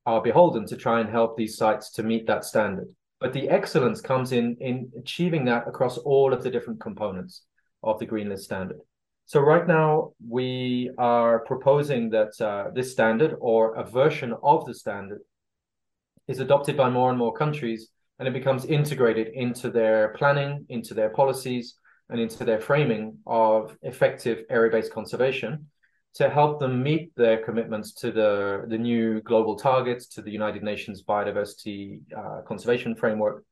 are 0.05 0.21
beholden 0.21 0.65
to 0.67 0.77
try 0.77 1.01
and 1.01 1.09
help 1.09 1.35
these 1.35 1.57
sites 1.57 1.91
to 1.91 2.03
meet 2.03 2.25
that 2.27 2.45
standard. 2.45 2.87
But 3.19 3.33
the 3.33 3.49
excellence 3.49 3.99
comes 3.99 4.31
in 4.31 4.55
in 4.61 4.89
achieving 4.97 5.45
that 5.45 5.67
across 5.67 5.97
all 5.97 6.33
of 6.33 6.41
the 6.41 6.49
different 6.49 6.79
components 6.79 7.43
of 7.83 7.99
the 7.99 8.05
Green 8.05 8.29
List 8.29 8.45
standard. 8.45 8.79
So 9.25 9.41
right 9.41 9.67
now 9.67 10.13
we 10.25 10.89
are 10.97 11.39
proposing 11.39 12.09
that 12.11 12.39
uh, 12.39 12.71
this 12.73 12.93
standard 12.93 13.35
or 13.41 13.75
a 13.75 13.83
version 13.83 14.33
of 14.41 14.65
the 14.65 14.73
standard 14.73 15.19
is 16.29 16.39
adopted 16.39 16.77
by 16.77 16.89
more 16.89 17.09
and 17.09 17.19
more 17.19 17.33
countries 17.33 17.89
and 18.19 18.27
it 18.27 18.33
becomes 18.33 18.65
integrated 18.65 19.27
into 19.29 19.69
their 19.69 20.09
planning, 20.09 20.65
into 20.69 20.93
their 20.93 21.09
policies, 21.09 21.75
and 22.09 22.19
into 22.19 22.43
their 22.43 22.59
framing 22.59 23.17
of 23.25 23.77
effective 23.81 24.43
area-based 24.49 24.93
conservation 24.93 25.67
to 26.15 26.29
help 26.29 26.59
them 26.59 26.81
meet 26.81 27.11
their 27.15 27.43
commitments 27.43 27.93
to 27.93 28.11
the, 28.11 28.65
the 28.69 28.77
new 28.77 29.21
global 29.21 29.55
targets, 29.55 30.07
to 30.07 30.21
the 30.21 30.31
United 30.31 30.63
Nations 30.63 31.03
Biodiversity 31.03 31.99
uh, 32.17 32.41
Conservation 32.41 32.95
Framework, 32.95 33.43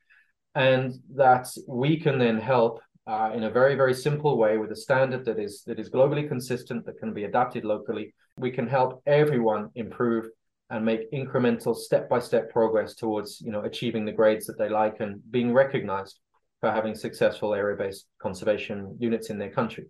and 0.56 0.94
that 1.14 1.48
we 1.68 2.00
can 2.00 2.18
then 2.18 2.40
help 2.40 2.82
uh, 3.06 3.30
in 3.36 3.44
a 3.44 3.52
very, 3.52 3.76
very 3.76 3.94
simple 3.94 4.38
way 4.38 4.58
with 4.58 4.72
a 4.72 4.76
standard 4.76 5.26
that 5.26 5.38
is 5.38 5.62
that 5.68 5.80
is 5.80 5.92
globally 5.92 6.28
consistent, 6.28 6.86
that 6.86 6.98
can 6.98 7.14
be 7.14 7.26
adapted 7.26 7.64
locally. 7.64 8.16
We 8.40 8.50
can 8.50 8.68
help 8.68 9.04
everyone 9.06 9.70
improve 9.76 10.26
and 10.70 10.84
make 10.84 11.12
incremental 11.12 11.76
step-by-step 11.76 12.50
progress 12.52 12.96
towards 12.96 13.40
you 13.42 13.52
know 13.52 13.62
achieving 13.62 14.06
the 14.06 14.12
grades 14.12 14.46
that 14.48 14.58
they 14.58 14.70
like 14.70 15.00
and 15.00 15.22
being 15.32 15.54
recognized 15.54 16.20
for 16.62 16.72
having 16.72 16.96
successful 16.96 17.54
area-based 17.54 18.08
conservation 18.20 18.96
units 19.00 19.30
in 19.30 19.38
their 19.38 19.52
country. 19.52 19.86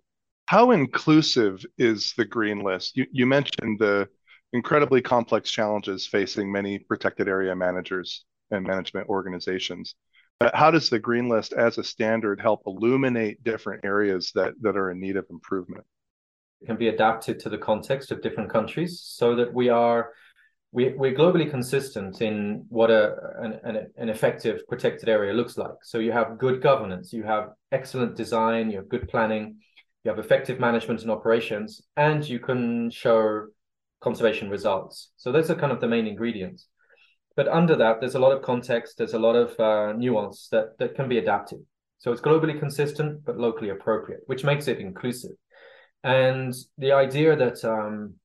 How 0.46 0.72
inclusive 0.72 1.64
is 1.78 2.12
the 2.16 2.24
green 2.24 2.60
list? 2.60 2.96
You, 2.96 3.06
you 3.10 3.26
mentioned 3.26 3.78
the 3.78 4.08
incredibly 4.52 5.02
complex 5.02 5.50
challenges 5.50 6.06
facing 6.06 6.52
many 6.52 6.78
protected 6.78 7.28
area 7.28 7.54
managers 7.54 8.24
and 8.50 8.64
management 8.64 9.08
organizations. 9.08 9.94
But 10.38 10.54
how 10.54 10.70
does 10.70 10.90
the 10.90 10.98
green 10.98 11.28
list 11.28 11.52
as 11.52 11.78
a 11.78 11.84
standard 11.84 12.40
help 12.40 12.62
illuminate 12.66 13.42
different 13.42 13.84
areas 13.84 14.32
that 14.34 14.54
that 14.60 14.76
are 14.76 14.90
in 14.90 15.00
need 15.00 15.16
of 15.16 15.26
improvement? 15.30 15.84
It 16.60 16.66
can 16.66 16.76
be 16.76 16.88
adapted 16.88 17.40
to 17.40 17.48
the 17.48 17.58
context 17.58 18.12
of 18.12 18.22
different 18.22 18.50
countries 18.50 19.00
so 19.02 19.34
that 19.36 19.52
we 19.52 19.68
are 19.68 20.12
we, 20.76 20.90
we're 20.90 21.14
globally 21.14 21.50
consistent 21.50 22.20
in 22.20 22.66
what 22.68 22.90
a, 22.90 23.14
an, 23.38 23.88
an 23.96 24.10
effective 24.10 24.60
protected 24.68 25.08
area 25.08 25.32
looks 25.32 25.56
like. 25.56 25.78
So 25.82 25.96
you 25.96 26.12
have 26.12 26.36
good 26.36 26.60
governance, 26.60 27.14
you 27.14 27.22
have 27.22 27.48
excellent 27.72 28.14
design, 28.14 28.70
you 28.70 28.76
have 28.76 28.90
good 28.90 29.08
planning, 29.08 29.56
you 30.04 30.10
have 30.10 30.18
effective 30.18 30.60
management 30.60 31.00
and 31.00 31.10
operations, 31.10 31.80
and 31.96 32.28
you 32.28 32.38
can 32.38 32.90
show 32.90 33.46
conservation 34.02 34.50
results. 34.50 35.12
So 35.16 35.32
those 35.32 35.50
are 35.50 35.54
kind 35.54 35.72
of 35.72 35.80
the 35.80 35.88
main 35.88 36.06
ingredients. 36.06 36.68
But 37.36 37.48
under 37.48 37.74
that, 37.76 38.00
there's 38.00 38.14
a 38.14 38.18
lot 38.18 38.32
of 38.36 38.42
context, 38.42 38.98
there's 38.98 39.14
a 39.14 39.18
lot 39.18 39.34
of 39.34 39.58
uh, 39.58 39.94
nuance 39.96 40.48
that, 40.52 40.76
that 40.78 40.94
can 40.94 41.08
be 41.08 41.16
adapted. 41.16 41.60
So 41.96 42.12
it's 42.12 42.20
globally 42.20 42.58
consistent, 42.58 43.24
but 43.24 43.38
locally 43.38 43.70
appropriate, 43.70 44.20
which 44.26 44.44
makes 44.44 44.68
it 44.68 44.78
inclusive. 44.78 45.36
And 46.04 46.54
the 46.76 46.92
idea 46.92 47.34
that 47.34 47.64
um, 47.64 48.16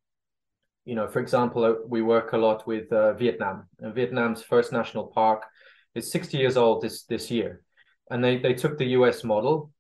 you 0.86 0.96
know, 0.96 1.08
for 1.08 1.20
example, 1.20 1.64
uh, 1.64 1.74
we 1.88 2.02
work 2.02 2.34
a 2.34 2.38
lot 2.38 2.66
with 2.66 2.92
uh, 2.92 3.14
Vietnam, 3.14 3.68
and 3.80 3.94
Vietnam's 3.94 4.42
first 4.42 4.72
national 4.72 5.08
park 5.08 5.44
is 5.96 6.12
60 6.12 6.38
years 6.38 6.58
old 6.58 6.82
this 6.82 7.04
this 7.04 7.30
year, 7.30 7.64
and 8.10 8.24
they 8.24 8.38
they 8.38 8.54
took 8.54 8.78
the 8.78 8.92
U.S. 8.98 9.24
model 9.24 9.72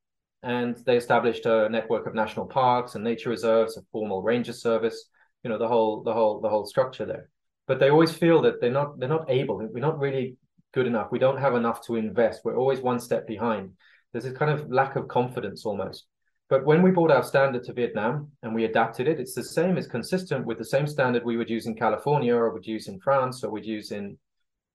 and 0.43 0.75
they 0.85 0.97
established 0.97 1.45
a 1.45 1.69
network 1.69 2.07
of 2.07 2.15
national 2.15 2.47
parks 2.47 2.95
and 2.95 3.03
nature 3.03 3.29
reserves, 3.29 3.77
a 3.77 3.81
formal 3.91 4.23
ranger 4.23 4.53
service, 4.53 5.09
you 5.43 5.49
know, 5.49 5.57
the 5.57 5.67
whole 5.67 6.03
the 6.03 6.13
whole 6.13 6.39
the 6.41 6.49
whole 6.49 6.65
structure 6.65 7.05
there. 7.05 7.29
But 7.67 7.79
they 7.79 7.89
always 7.89 8.11
feel 8.11 8.41
that 8.41 8.59
they're 8.59 8.71
not 8.71 8.99
they're 8.99 9.09
not 9.09 9.29
able, 9.29 9.57
we're 9.57 9.79
not 9.79 9.99
really 9.99 10.37
good 10.73 10.87
enough. 10.87 11.11
We 11.11 11.19
don't 11.19 11.39
have 11.39 11.55
enough 11.55 11.85
to 11.87 11.95
invest. 11.95 12.41
We're 12.43 12.57
always 12.57 12.79
one 12.79 12.99
step 12.99 13.27
behind. 13.27 13.71
There's 14.11 14.25
a 14.25 14.33
kind 14.33 14.51
of 14.51 14.71
lack 14.71 14.95
of 14.95 15.07
confidence 15.07 15.65
almost. 15.65 16.05
But 16.51 16.65
when 16.65 16.81
we 16.81 16.91
brought 16.91 17.11
our 17.11 17.23
standard 17.23 17.63
to 17.63 17.73
Vietnam 17.73 18.29
and 18.43 18.53
we 18.53 18.65
adapted 18.65 19.07
it, 19.07 19.21
it's 19.21 19.33
the 19.33 19.41
same, 19.41 19.77
it's 19.77 19.87
consistent 19.87 20.45
with 20.45 20.57
the 20.57 20.65
same 20.65 20.85
standard 20.85 21.23
we 21.23 21.37
would 21.37 21.49
use 21.49 21.65
in 21.65 21.75
California 21.75 22.35
or 22.35 22.51
would 22.51 22.67
use 22.67 22.89
in 22.89 22.99
France 22.99 23.41
or 23.45 23.51
would 23.51 23.65
use 23.65 23.93
in 23.93 24.17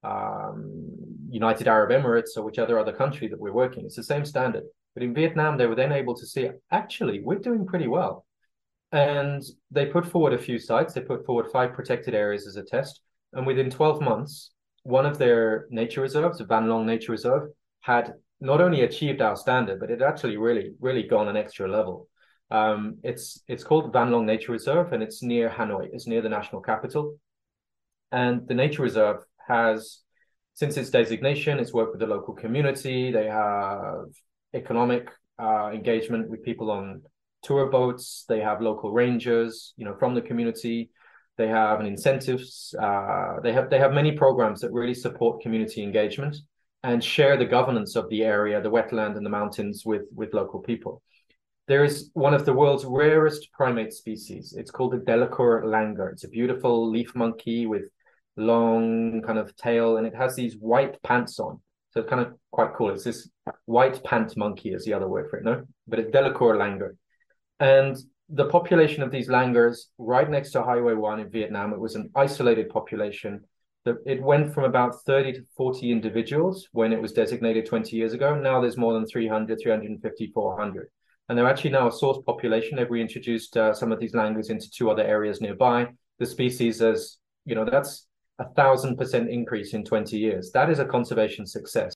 um, 0.02 0.90
United 1.28 1.68
Arab 1.68 1.90
Emirates 1.90 2.34
or 2.34 2.44
whichever 2.44 2.78
other 2.78 2.94
country 2.94 3.28
that 3.28 3.38
we're 3.38 3.52
working. 3.52 3.84
It's 3.84 3.96
the 3.96 4.02
same 4.02 4.24
standard. 4.24 4.62
But 4.94 5.02
in 5.02 5.12
Vietnam, 5.12 5.58
they 5.58 5.66
were 5.66 5.74
then 5.74 5.92
able 5.92 6.14
to 6.14 6.24
see 6.24 6.48
actually 6.70 7.20
we're 7.20 7.40
doing 7.40 7.66
pretty 7.66 7.88
well. 7.88 8.24
And 8.92 9.42
they 9.70 9.84
put 9.84 10.06
forward 10.06 10.32
a 10.32 10.38
few 10.38 10.58
sites. 10.58 10.94
They 10.94 11.02
put 11.02 11.26
forward 11.26 11.52
five 11.52 11.74
protected 11.74 12.14
areas 12.14 12.46
as 12.46 12.56
a 12.56 12.62
test. 12.62 13.02
And 13.34 13.46
within 13.46 13.68
12 13.68 14.00
months, 14.00 14.52
one 14.84 15.04
of 15.04 15.18
their 15.18 15.66
nature 15.68 16.00
reserves, 16.00 16.38
the 16.38 16.46
Van 16.46 16.70
Long 16.70 16.86
Nature 16.86 17.12
Reserve, 17.12 17.50
had 17.80 18.14
not 18.40 18.60
only 18.60 18.82
achieved 18.82 19.20
our 19.20 19.36
standard, 19.36 19.80
but 19.80 19.90
it 19.90 20.02
actually 20.02 20.36
really, 20.36 20.74
really 20.80 21.02
gone 21.02 21.28
an 21.28 21.36
extra 21.36 21.68
level. 21.68 22.08
Um, 22.50 22.98
it's 23.02 23.42
it's 23.48 23.64
called 23.64 23.92
Van 23.92 24.10
Long 24.10 24.26
Nature 24.26 24.52
Reserve, 24.52 24.92
and 24.92 25.02
it's 25.02 25.22
near 25.22 25.48
Hanoi. 25.48 25.88
It's 25.92 26.06
near 26.06 26.22
the 26.22 26.28
national 26.28 26.62
capital, 26.62 27.18
and 28.12 28.46
the 28.46 28.54
nature 28.54 28.82
reserve 28.82 29.24
has, 29.48 30.00
since 30.54 30.76
its 30.76 30.90
designation, 30.90 31.58
it's 31.58 31.72
worked 31.72 31.92
with 31.92 32.00
the 32.00 32.06
local 32.06 32.34
community. 32.34 33.10
They 33.10 33.26
have 33.26 34.06
economic 34.54 35.10
uh, 35.40 35.70
engagement 35.72 36.28
with 36.28 36.44
people 36.44 36.70
on 36.70 37.02
tour 37.42 37.66
boats. 37.68 38.24
They 38.28 38.40
have 38.40 38.60
local 38.60 38.92
rangers, 38.92 39.74
you 39.76 39.84
know, 39.84 39.96
from 39.98 40.14
the 40.14 40.22
community. 40.22 40.90
They 41.36 41.48
have 41.48 41.80
an 41.80 41.86
incentives. 41.86 42.74
Uh, 42.80 43.40
they 43.42 43.52
have 43.52 43.70
they 43.70 43.78
have 43.78 43.92
many 43.92 44.12
programs 44.12 44.60
that 44.60 44.72
really 44.72 44.94
support 44.94 45.42
community 45.42 45.82
engagement 45.82 46.36
and 46.86 47.02
share 47.02 47.36
the 47.36 47.44
governance 47.44 47.96
of 47.96 48.08
the 48.10 48.22
area, 48.22 48.62
the 48.62 48.70
wetland 48.70 49.16
and 49.16 49.26
the 49.26 49.30
mountains 49.40 49.82
with, 49.84 50.04
with 50.14 50.32
local 50.32 50.60
people. 50.60 51.02
There 51.66 51.82
is 51.82 52.10
one 52.14 52.32
of 52.32 52.46
the 52.46 52.52
world's 52.52 52.84
rarest 52.84 53.50
primate 53.52 53.92
species. 53.92 54.54
It's 54.56 54.70
called 54.70 54.92
the 54.92 54.98
Delacour 54.98 55.64
langur. 55.64 56.12
It's 56.12 56.22
a 56.22 56.28
beautiful 56.28 56.88
leaf 56.88 57.12
monkey 57.16 57.66
with 57.66 57.82
long 58.36 59.20
kind 59.26 59.36
of 59.36 59.56
tail, 59.56 59.96
and 59.96 60.06
it 60.06 60.14
has 60.14 60.36
these 60.36 60.54
white 60.58 61.02
pants 61.02 61.40
on. 61.40 61.60
So 61.90 62.00
it's 62.02 62.08
kind 62.08 62.24
of 62.24 62.34
quite 62.52 62.74
cool. 62.76 62.90
It's 62.90 63.02
this 63.02 63.28
white 63.64 64.04
pant 64.04 64.36
monkey 64.36 64.72
is 64.72 64.84
the 64.84 64.94
other 64.94 65.08
word 65.08 65.28
for 65.28 65.38
it, 65.38 65.44
no? 65.44 65.64
But 65.88 65.98
it's 65.98 66.12
Delacour 66.12 66.54
langur. 66.54 66.90
And 67.58 67.96
the 68.28 68.48
population 68.48 69.02
of 69.02 69.10
these 69.10 69.28
langurs 69.28 69.86
right 69.98 70.30
next 70.30 70.52
to 70.52 70.62
Highway 70.62 70.94
1 70.94 71.18
in 71.18 71.30
Vietnam, 71.30 71.72
it 71.72 71.80
was 71.80 71.96
an 71.96 72.10
isolated 72.14 72.68
population 72.68 73.42
it 74.04 74.22
went 74.22 74.52
from 74.52 74.64
about 74.64 75.04
30 75.04 75.32
to 75.34 75.46
40 75.56 75.90
individuals 75.90 76.68
when 76.72 76.92
it 76.92 77.00
was 77.00 77.12
designated 77.12 77.66
20 77.66 77.96
years 77.96 78.12
ago. 78.12 78.34
Now 78.34 78.60
there's 78.60 78.76
more 78.76 78.94
than 78.94 79.06
300, 79.06 79.58
350, 79.62 80.30
400. 80.32 80.88
And 81.28 81.36
they're 81.36 81.48
actually 81.48 81.70
now 81.70 81.88
a 81.88 81.92
source 81.92 82.18
population. 82.24 82.76
They've 82.76 82.90
reintroduced 82.90 83.56
uh, 83.56 83.74
some 83.74 83.92
of 83.92 83.98
these 83.98 84.14
langurs 84.14 84.50
into 84.50 84.70
two 84.70 84.90
other 84.90 85.02
areas 85.02 85.40
nearby. 85.40 85.88
The 86.18 86.26
species 86.26 86.80
has, 86.80 87.18
you 87.44 87.54
know, 87.54 87.64
that's 87.64 88.06
a 88.38 88.48
thousand 88.50 88.96
percent 88.96 89.30
increase 89.30 89.74
in 89.74 89.84
20 89.84 90.16
years. 90.16 90.50
That 90.52 90.70
is 90.70 90.78
a 90.78 90.84
conservation 90.84 91.46
success. 91.46 91.94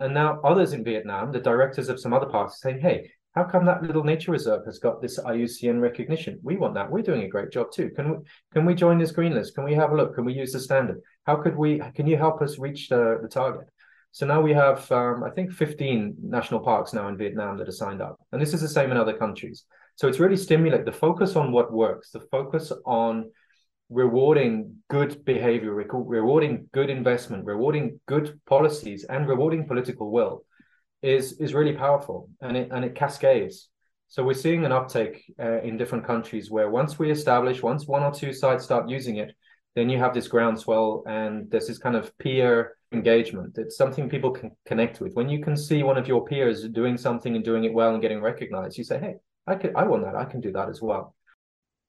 And 0.00 0.14
now 0.14 0.40
others 0.42 0.72
in 0.72 0.84
Vietnam, 0.84 1.32
the 1.32 1.40
directors 1.40 1.88
of 1.88 2.00
some 2.00 2.12
other 2.12 2.26
parks, 2.26 2.60
saying, 2.60 2.80
hey, 2.80 3.10
how 3.34 3.44
come 3.44 3.64
that 3.64 3.82
little 3.82 4.04
nature 4.04 4.30
reserve 4.30 4.64
has 4.66 4.78
got 4.78 5.00
this 5.00 5.18
IUCN 5.18 5.80
recognition? 5.80 6.38
We 6.42 6.56
want 6.56 6.74
that. 6.74 6.90
We're 6.90 7.02
doing 7.02 7.22
a 7.22 7.28
great 7.28 7.50
job 7.50 7.72
too. 7.72 7.90
Can 7.96 8.10
we 8.10 8.16
can 8.52 8.66
we 8.66 8.74
join 8.74 8.98
this 8.98 9.10
green 9.10 9.34
list? 9.34 9.54
Can 9.54 9.64
we 9.64 9.74
have 9.74 9.92
a 9.92 9.96
look? 9.96 10.14
Can 10.14 10.24
we 10.24 10.34
use 10.34 10.52
the 10.52 10.60
standard? 10.60 11.00
How 11.24 11.36
could 11.36 11.56
we? 11.56 11.80
Can 11.94 12.06
you 12.06 12.18
help 12.18 12.42
us 12.42 12.58
reach 12.58 12.88
the, 12.88 13.18
the 13.22 13.28
target? 13.28 13.68
So 14.14 14.26
now 14.26 14.42
we 14.42 14.52
have, 14.52 14.92
um, 14.92 15.24
I 15.24 15.30
think, 15.30 15.50
15 15.52 16.16
national 16.22 16.60
parks 16.60 16.92
now 16.92 17.08
in 17.08 17.16
Vietnam 17.16 17.56
that 17.56 17.68
are 17.68 17.72
signed 17.72 18.02
up, 18.02 18.20
and 18.30 18.42
this 18.42 18.52
is 18.52 18.60
the 18.60 18.68
same 18.68 18.90
in 18.90 18.98
other 18.98 19.16
countries. 19.16 19.64
So 19.96 20.06
it's 20.06 20.20
really 20.20 20.36
stimulate 20.36 20.84
the 20.84 20.92
focus 20.92 21.34
on 21.34 21.52
what 21.52 21.72
works, 21.72 22.10
the 22.10 22.20
focus 22.20 22.70
on 22.84 23.30
rewarding 23.88 24.76
good 24.90 25.24
behavior, 25.24 25.72
rewarding 25.72 26.68
good 26.72 26.90
investment, 26.90 27.46
rewarding 27.46 28.00
good 28.06 28.38
policies, 28.46 29.04
and 29.04 29.26
rewarding 29.26 29.66
political 29.66 30.10
will 30.10 30.44
is 31.02 31.32
is 31.40 31.52
really 31.54 31.72
powerful 31.72 32.30
and 32.40 32.56
it 32.56 32.68
and 32.70 32.84
it 32.84 32.94
cascades. 32.94 33.68
So 34.08 34.22
we're 34.22 34.34
seeing 34.34 34.64
an 34.64 34.72
uptake 34.72 35.24
uh, 35.40 35.62
in 35.62 35.78
different 35.78 36.06
countries 36.06 36.50
where 36.50 36.68
once 36.68 36.98
we 36.98 37.10
establish, 37.10 37.62
once 37.62 37.86
one 37.86 38.02
or 38.02 38.12
two 38.12 38.32
sites 38.32 38.62
start 38.62 38.88
using 38.88 39.16
it, 39.16 39.34
then 39.74 39.88
you 39.88 39.98
have 39.98 40.12
this 40.12 40.28
groundswell 40.28 41.02
and 41.06 41.50
there's 41.50 41.66
this 41.66 41.78
kind 41.78 41.96
of 41.96 42.16
peer 42.18 42.76
engagement. 42.92 43.56
It's 43.56 43.76
something 43.76 44.10
people 44.10 44.30
can 44.30 44.50
connect 44.66 45.00
with. 45.00 45.14
When 45.14 45.30
you 45.30 45.42
can 45.42 45.56
see 45.56 45.82
one 45.82 45.96
of 45.96 46.06
your 46.06 46.26
peers 46.26 46.68
doing 46.68 46.98
something 46.98 47.34
and 47.34 47.44
doing 47.44 47.64
it 47.64 47.72
well 47.72 47.94
and 47.94 48.02
getting 48.02 48.20
recognized, 48.20 48.76
you 48.76 48.84
say, 48.84 48.98
"Hey, 48.98 49.14
I 49.46 49.54
could, 49.54 49.74
I 49.74 49.84
want 49.84 50.04
that. 50.04 50.14
I 50.14 50.26
can 50.26 50.40
do 50.40 50.52
that 50.52 50.68
as 50.68 50.82
well." 50.82 51.14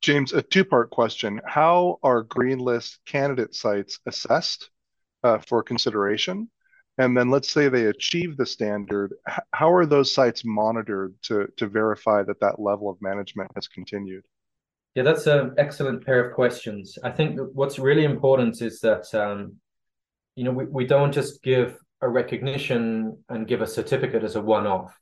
James, 0.01 0.33
a 0.33 0.41
two-part 0.41 0.89
question: 0.91 1.41
How 1.45 1.99
are 2.03 2.23
green 2.23 2.59
list 2.59 2.99
candidate 3.05 3.53
sites 3.53 3.99
assessed 4.05 4.69
uh, 5.23 5.39
for 5.39 5.61
consideration? 5.61 6.49
And 6.97 7.17
then 7.17 7.29
let's 7.29 7.49
say 7.49 7.69
they 7.69 7.85
achieve 7.85 8.37
the 8.37 8.45
standard 8.45 9.13
how 9.51 9.71
are 9.71 9.85
those 9.85 10.13
sites 10.13 10.43
monitored 10.45 11.15
to 11.23 11.47
to 11.57 11.67
verify 11.67 12.23
that 12.23 12.39
that 12.39 12.59
level 12.59 12.89
of 12.89 13.01
management 13.01 13.51
has 13.55 13.67
continued? 13.67 14.25
Yeah 14.95 15.03
that's 15.03 15.27
an 15.27 15.55
excellent 15.57 16.05
pair 16.05 16.23
of 16.23 16.35
questions. 16.35 16.97
I 17.03 17.09
think 17.09 17.39
what's 17.53 17.79
really 17.79 18.05
important 18.05 18.61
is 18.61 18.79
that 18.81 19.13
um, 19.15 19.55
you 20.35 20.43
know 20.43 20.51
we, 20.51 20.65
we 20.65 20.85
don't 20.85 21.11
just 21.11 21.41
give 21.43 21.77
a 22.01 22.09
recognition 22.09 23.17
and 23.29 23.47
give 23.47 23.61
a 23.61 23.67
certificate 23.67 24.23
as 24.23 24.35
a 24.35 24.41
one-off. 24.41 24.93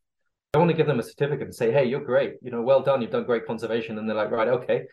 I 0.54 0.58
want 0.58 0.70
to 0.70 0.78
give 0.78 0.88
them 0.88 1.00
a 1.00 1.04
certificate 1.04 1.48
and 1.48 1.56
say 1.56 1.72
hey 1.72 1.86
you're 1.86 2.06
great. 2.06 2.36
You 2.42 2.52
know 2.52 2.62
well 2.62 2.82
done. 2.82 3.02
You've 3.02 3.12
done 3.12 3.26
great 3.26 3.46
conservation. 3.46 3.98
And 3.98 4.08
they're 4.08 4.16
like 4.16 4.32
right 4.32 4.48
okay 4.48 4.86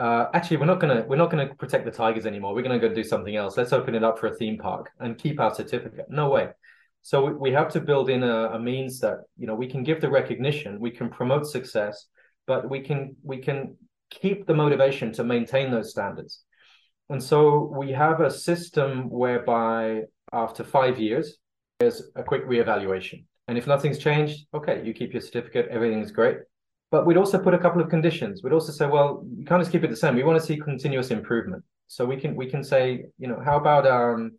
uh, 0.00 0.30
actually 0.32 0.56
we're 0.56 0.64
not 0.64 0.80
gonna 0.80 1.04
we're 1.06 1.16
not 1.16 1.30
gonna 1.30 1.54
protect 1.56 1.84
the 1.84 1.90
tigers 1.90 2.24
anymore. 2.24 2.54
We're 2.54 2.62
gonna 2.62 2.78
go 2.78 2.92
do 2.92 3.04
something 3.04 3.36
else. 3.36 3.58
Let's 3.58 3.74
open 3.74 3.94
it 3.94 4.02
up 4.02 4.18
for 4.18 4.28
a 4.28 4.34
theme 4.34 4.56
park 4.56 4.90
and 4.98 5.18
keep 5.18 5.38
our 5.38 5.54
certificate. 5.54 6.06
No 6.08 6.30
way. 6.30 6.48
So 7.02 7.26
we 7.26 7.52
have 7.52 7.68
to 7.72 7.80
build 7.80 8.08
in 8.08 8.22
a, 8.22 8.52
a 8.52 8.58
means 8.58 8.98
that 9.00 9.18
you 9.36 9.46
know 9.46 9.54
we 9.54 9.66
can 9.66 9.82
give 9.82 10.00
the 10.00 10.08
recognition, 10.08 10.80
we 10.80 10.90
can 10.90 11.10
promote 11.10 11.46
success, 11.46 12.06
but 12.46 12.70
we 12.70 12.80
can 12.80 13.14
we 13.22 13.38
can 13.38 13.76
keep 14.10 14.46
the 14.46 14.54
motivation 14.54 15.12
to 15.12 15.22
maintain 15.22 15.70
those 15.70 15.90
standards. 15.90 16.44
And 17.10 17.22
so 17.22 17.70
we 17.76 17.92
have 17.92 18.20
a 18.20 18.30
system 18.30 19.10
whereby 19.10 20.04
after 20.32 20.64
five 20.64 20.98
years, 20.98 21.36
there's 21.78 22.02
a 22.16 22.22
quick 22.22 22.46
reevaluation. 22.46 23.24
And 23.48 23.58
if 23.58 23.66
nothing's 23.66 23.98
changed, 23.98 24.46
okay, 24.54 24.82
you 24.82 24.94
keep 24.94 25.12
your 25.12 25.20
certificate, 25.20 25.68
everything's 25.70 26.12
great. 26.12 26.38
But 26.90 27.06
we'd 27.06 27.16
also 27.16 27.38
put 27.38 27.54
a 27.54 27.58
couple 27.58 27.80
of 27.80 27.88
conditions. 27.88 28.42
We'd 28.42 28.52
also 28.52 28.72
say, 28.72 28.86
well, 28.86 29.24
you 29.36 29.44
can't 29.44 29.60
just 29.60 29.70
keep 29.70 29.84
it 29.84 29.90
the 29.90 29.96
same. 29.96 30.16
We 30.16 30.24
want 30.24 30.40
to 30.40 30.44
see 30.44 30.56
continuous 30.56 31.10
improvement. 31.10 31.62
So 31.86 32.04
we 32.04 32.16
can 32.16 32.34
we 32.36 32.46
can 32.46 32.62
say, 32.64 33.04
you 33.18 33.28
know, 33.28 33.40
how 33.44 33.56
about 33.56 33.86
um, 33.86 34.32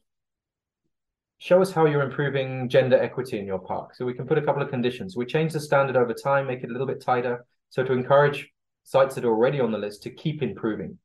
show 1.37 1.61
us 1.61 1.71
how 1.71 1.85
you're 1.85 2.03
improving 2.03 2.69
gender 2.69 3.01
equity 3.01 3.39
in 3.39 3.45
your 3.45 3.59
park. 3.59 3.95
So 3.95 4.05
we 4.05 4.13
can 4.13 4.27
put 4.27 4.37
a 4.37 4.41
couple 4.43 4.61
of 4.61 4.69
conditions. 4.69 5.17
We 5.17 5.25
change 5.25 5.53
the 5.53 5.59
standard 5.59 5.95
over 5.95 6.13
time, 6.13 6.45
make 6.45 6.63
it 6.63 6.69
a 6.69 6.71
little 6.71 6.85
bit 6.85 7.01
tighter, 7.01 7.45
so 7.69 7.83
to 7.83 7.93
encourage 7.93 8.47
sites 8.83 9.15
that 9.15 9.25
are 9.25 9.29
already 9.29 9.59
on 9.59 9.71
the 9.71 9.77
list 9.77 10.03
to 10.03 10.11
keep 10.11 10.43
improving. 10.43 10.97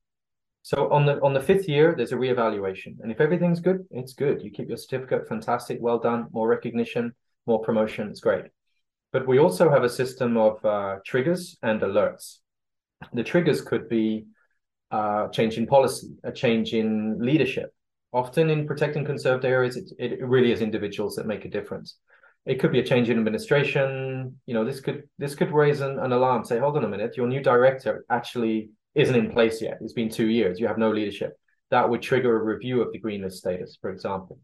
So 0.62 0.92
on 0.92 1.06
the 1.06 1.22
on 1.22 1.32
the 1.32 1.40
fifth 1.40 1.68
year, 1.68 1.94
there's 1.96 2.12
a 2.12 2.16
reevaluation, 2.16 2.96
and 3.00 3.10
if 3.10 3.20
everything's 3.20 3.60
good, 3.60 3.86
it's 3.90 4.14
good. 4.14 4.42
You 4.42 4.50
keep 4.50 4.68
your 4.68 4.76
certificate, 4.76 5.28
fantastic, 5.28 5.78
well 5.80 5.98
done. 5.98 6.26
More 6.32 6.48
recognition, 6.48 7.14
more 7.46 7.62
promotion, 7.62 8.08
it's 8.08 8.20
great. 8.20 8.46
But 9.12 9.26
we 9.26 9.38
also 9.38 9.70
have 9.70 9.84
a 9.84 9.88
system 9.88 10.36
of 10.36 10.64
uh, 10.64 10.96
triggers 11.04 11.56
and 11.62 11.80
alerts. 11.80 12.38
The 13.12 13.22
triggers 13.22 13.60
could 13.60 13.88
be 13.88 14.26
uh, 14.90 15.28
change 15.28 15.58
in 15.58 15.66
policy, 15.66 16.16
a 16.24 16.32
change 16.32 16.72
in 16.74 17.18
leadership. 17.20 17.72
Often 18.12 18.50
in 18.50 18.66
protecting 18.66 19.04
conserved 19.04 19.44
areas, 19.44 19.76
it, 19.76 19.92
it 19.98 20.26
really 20.26 20.52
is 20.52 20.60
individuals 20.60 21.16
that 21.16 21.26
make 21.26 21.44
a 21.44 21.50
difference. 21.50 21.96
It 22.46 22.60
could 22.60 22.72
be 22.72 22.78
a 22.78 22.84
change 22.84 23.10
in 23.10 23.18
administration. 23.18 24.38
You 24.46 24.54
know, 24.54 24.64
this 24.64 24.80
could 24.80 25.02
this 25.18 25.34
could 25.34 25.52
raise 25.52 25.80
an, 25.80 25.98
an 25.98 26.12
alarm. 26.12 26.44
Say, 26.44 26.58
hold 26.58 26.76
on 26.76 26.84
a 26.84 26.88
minute, 26.88 27.16
your 27.16 27.26
new 27.26 27.42
director 27.42 28.04
actually 28.08 28.70
isn't 28.94 29.14
in 29.14 29.32
place 29.32 29.60
yet. 29.60 29.78
It's 29.80 29.92
been 29.92 30.08
two 30.08 30.28
years. 30.28 30.58
You 30.58 30.68
have 30.68 30.78
no 30.78 30.90
leadership. 30.90 31.36
That 31.70 31.88
would 31.90 32.02
trigger 32.02 32.36
a 32.36 32.44
review 32.44 32.80
of 32.80 32.92
the 32.92 32.98
green 32.98 33.22
list 33.22 33.38
status, 33.38 33.76
for 33.80 33.90
example. 33.90 34.38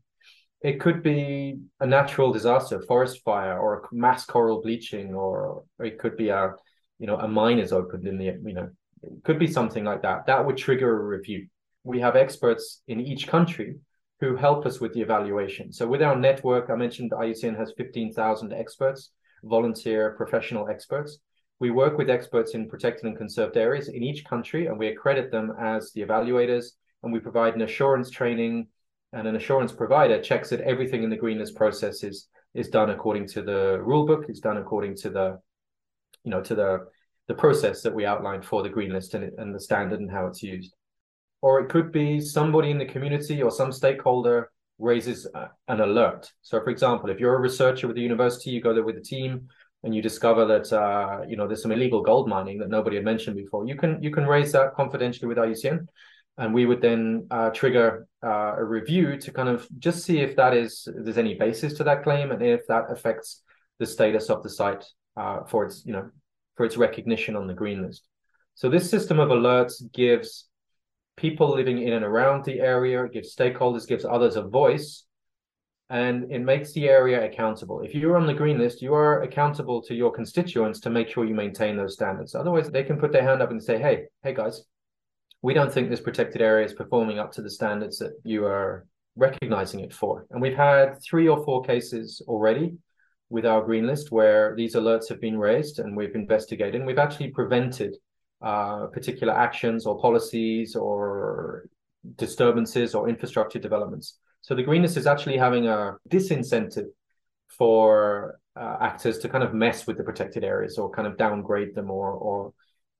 It 0.63 0.81
could 0.81 1.03
be 1.03 1.59
a 1.81 1.87
natural 1.87 2.33
disaster, 2.33 2.81
forest 2.83 3.23
fire, 3.25 3.59
or 3.59 3.89
mass 3.91 4.25
coral 4.25 4.63
bleaching, 4.63 5.15
or, 5.15 5.65
or 5.79 5.85
it 5.85 5.99
could 5.99 6.17
be 6.17 6.29
a, 6.29 6.55
you 6.99 7.07
know, 7.07 7.17
a 7.17 7.27
mine 7.27 7.59
is 7.59 7.73
opened 7.73 8.07
in 8.07 8.17
the, 8.17 8.27
you 8.45 8.55
know, 8.55 8.71
It 9.03 9.25
could 9.25 9.39
be 9.39 9.49
something 9.49 9.85
like 9.85 10.03
that. 10.03 10.27
That 10.27 10.47
would 10.47 10.57
trigger 10.57 10.91
a 11.01 11.05
review. 11.17 11.49
We 11.85 11.99
have 12.01 12.15
experts 12.15 12.83
in 12.87 13.01
each 13.01 13.27
country 13.27 13.77
who 14.21 14.37
help 14.37 14.65
us 14.67 14.81
with 14.81 14.93
the 14.95 15.01
evaluation. 15.01 15.73
So 15.73 15.89
with 15.89 16.01
our 16.01 16.15
network, 16.15 16.71
I 16.71 16.77
mentioned 16.77 17.11
IUCN 17.11 17.59
has 17.59 17.73
15,000 17.77 18.53
experts, 18.53 19.11
volunteer 19.43 20.13
professional 20.13 20.69
experts. 20.69 21.19
We 21.59 21.73
work 21.73 21.99
with 21.99 22.09
experts 22.09 22.55
in 22.55 22.69
protected 22.69 23.07
and 23.07 23.17
conserved 23.17 23.57
areas 23.57 23.89
in 23.89 24.03
each 24.05 24.25
country, 24.25 24.67
and 24.67 24.79
we 24.79 24.87
accredit 24.89 25.33
them 25.33 25.53
as 25.61 25.91
the 25.93 26.03
evaluators, 26.03 26.67
and 27.03 27.13
we 27.13 27.19
provide 27.19 27.57
an 27.57 27.63
assurance 27.63 28.11
training, 28.11 28.69
and 29.13 29.27
an 29.27 29.37
assurance 29.37 29.73
provider 29.73 30.21
checks 30.21 30.51
that 30.51 30.61
everything 30.61 31.03
in 31.03 31.11
the 31.11 31.17
green 31.17 31.39
list 31.39 31.55
process 31.55 32.03
is, 32.03 32.29
is 32.55 32.69
done 32.69 32.91
according 32.91 33.27
to 33.29 33.43
the 33.43 33.81
rule 33.83 34.07
book, 34.07 34.27
is 34.29 34.41
done 34.41 34.57
according 34.57 34.97
to 34.97 35.11
the, 35.11 35.39
you 36.25 36.31
know, 36.31 36.43
to 36.43 36.55
the 36.55 36.87
the 37.29 37.35
process 37.35 37.83
that 37.83 37.95
we 37.95 38.05
outlined 38.05 38.45
for 38.45 38.63
the 38.63 38.69
green 38.69 38.93
list 38.93 39.15
and, 39.15 39.31
and 39.39 39.55
the 39.55 39.61
standard 39.61 40.01
and 40.01 40.11
how 40.11 40.27
it's 40.27 40.43
used. 40.43 40.75
Or 41.41 41.61
it 41.61 41.69
could 41.69 41.93
be 41.93 42.21
somebody 42.21 42.71
in 42.71 42.79
the 42.79 42.85
community 42.85 43.43
or 43.43 43.51
some 43.51 43.73
stakeholder 43.73 44.51
raises 44.79 45.27
a, 45.35 45.51
an 45.69 45.81
alert. 45.81 46.31
So, 46.43 46.61
for 46.61 46.71
example, 46.71 47.11
if 47.11 47.21
you're 47.21 47.37
a 47.37 47.41
researcher 47.41 47.87
with 47.87 47.97
the 47.97 48.03
university, 48.03 48.51
you 48.51 48.61
go 48.61 48.75
there 48.75 48.85
with 48.85 48.97
a 48.97 49.01
team, 49.01 49.49
and 49.85 49.95
you 49.95 50.03
discover 50.03 50.45
that 50.47 50.73
uh, 50.73 51.23
you 51.29 51.37
know 51.37 51.47
there's 51.47 51.63
some 51.63 51.73
illegal 51.73 52.03
gold 52.03 52.29
mining 52.29 52.59
that 52.59 52.69
nobody 52.69 52.97
had 52.97 53.05
mentioned 53.05 53.37
before, 53.37 53.67
you 53.67 53.77
can 53.77 54.03
you 54.03 54.11
can 54.11 54.27
raise 54.27 54.53
that 54.53 54.75
confidentially 54.75 55.27
with 55.27 55.39
IUCN, 55.39 55.87
and 56.39 56.55
we 56.55 56.67
would 56.67 56.81
then 56.81 57.27
uh, 57.31 57.51
trigger 57.51 58.07
uh, 58.25 58.55
a 58.57 58.65
review 58.65 59.17
to 59.19 59.33
kind 59.33 59.49
of 59.49 59.67
just 59.79 60.05
see 60.05 60.21
if 60.21 60.37
that 60.37 60.55
is 60.55 60.89
if 60.97 61.05
there's 61.05 61.19
any 61.19 61.35
basis 61.35 61.75
to 61.75 61.85
that 61.85 62.03
claim 62.03 62.31
and 62.31 62.43
if 62.43 62.67
that 62.69 62.85
affects 62.91 63.43
the 63.79 63.87
status 63.87 64.31
of 64.31 64.43
the 64.43 64.49
site 64.49 64.85
uh, 65.17 65.45
for 65.45 65.65
its 65.65 65.85
you 65.85 65.93
know 65.93 66.11
for 66.57 66.65
its 66.65 66.77
recognition 66.77 67.37
on 67.37 67.47
the 67.47 67.55
green 67.55 67.83
list. 67.83 68.07
So 68.55 68.69
this 68.69 68.91
system 68.91 69.19
of 69.19 69.31
alerts 69.31 69.83
gives 69.93 70.49
people 71.17 71.55
living 71.55 71.83
in 71.83 71.93
and 71.95 72.05
around 72.05 72.45
the 72.45 72.61
area, 72.61 73.09
gives 73.09 73.35
stakeholders, 73.35 73.87
gives 73.87 74.05
others 74.05 74.37
a 74.37 74.43
voice 74.43 75.05
and 75.93 76.33
it 76.33 76.39
makes 76.39 76.73
the 76.73 76.89
area 76.89 77.23
accountable. 77.23 77.83
If 77.83 77.95
you're 77.95 78.17
on 78.17 78.27
the 78.27 78.33
green 78.33 78.59
list, 78.59 78.81
you 78.81 78.95
are 78.95 79.23
accountable 79.23 79.83
to 79.83 79.95
your 79.95 80.11
constituents 80.11 80.81
to 80.81 80.91
make 80.91 81.09
sure 81.09 81.27
you 81.27 81.35
maintain 81.35 81.77
those 81.77 81.93
standards. 81.93 82.35
Otherwise, 82.35 82.71
they 82.71 82.83
can 82.83 82.99
put 82.99 83.13
their 83.13 83.23
hand 83.23 83.43
up 83.43 83.51
and 83.51 83.63
say, 83.63 83.79
"Hey, 83.79 84.07
hey 84.23 84.33
guys, 84.33 84.65
we 85.43 85.55
don't 85.55 85.73
think 85.73 85.91
this 85.91 86.01
protected 86.01 86.41
area 86.41 86.65
is 86.65 86.73
performing 86.73 87.19
up 87.19 87.33
to 87.33 87.43
the 87.43 87.51
standards 87.51 87.99
that 87.99 88.13
you 88.25 88.45
are 88.47 88.87
recognizing 89.17 89.81
it 89.81 89.93
for." 89.93 90.27
And 90.31 90.41
we've 90.41 90.57
had 90.57 91.03
three 91.03 91.29
or 91.29 91.45
four 91.45 91.63
cases 91.63 92.23
already 92.27 92.77
with 93.29 93.47
our 93.47 93.63
green 93.63 93.87
list 93.87 94.13
where 94.13 94.55
these 94.57 94.75
alerts 94.75 95.09
have 95.09 95.21
been 95.21 95.39
raised, 95.39 95.79
and 95.79 95.97
we've 95.97 96.15
investigated. 96.15 96.77
And 96.77 96.87
we've 96.87 96.99
actually 96.99 97.31
prevented 97.31 97.97
uh, 98.41 98.87
particular 98.87 99.33
actions 99.33 99.87
or 99.87 100.01
policies 100.01 100.77
or 100.77 101.69
disturbances 102.17 102.95
or 102.95 103.09
infrastructure 103.09 103.61
developments 103.61 104.19
so 104.43 104.57
the 104.57 104.63
green 104.63 104.83
list 104.83 104.97
is 104.97 105.07
actually 105.07 105.39
having 105.39 105.69
a 105.69 105.97
disincentive 106.11 106.89
for 107.49 108.41
uh, 108.57 108.77
actors 108.81 109.19
to 109.21 109.29
kind 109.29 109.45
of 109.45 109.55
mess 109.55 109.87
with 109.87 109.97
the 109.97 110.03
protected 110.03 110.43
areas 110.43 110.79
or 110.79 110.91
kind 110.91 111.07
of 111.07 111.17
downgrade 111.17 111.75
them 111.75 111.91
or 111.91 112.11
or 112.11 112.53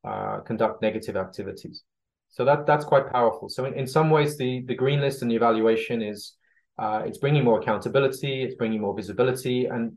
uh, 0.05 0.41
conduct 0.41 0.83
negative 0.83 1.17
activities. 1.17 1.83
So 2.33 2.45
that 2.45 2.67
that's 2.67 2.85
quite 2.85 3.11
powerful. 3.11 3.49
So 3.49 3.65
in, 3.65 3.75
in 3.75 3.87
some 3.87 4.11
ways, 4.11 4.37
the 4.37 4.65
the 4.67 4.75
green 4.75 5.01
list 5.01 5.23
and 5.23 5.31
the 5.31 5.37
evaluation 5.37 6.03
is 6.03 6.35
uh, 6.79 7.03
it's 7.07 7.19
bringing 7.19 7.45
more 7.45 7.61
accountability, 7.61 8.43
it's 8.43 8.57
bringing 8.57 8.81
more 8.81 8.95
visibility, 8.95 9.67
and 9.67 9.97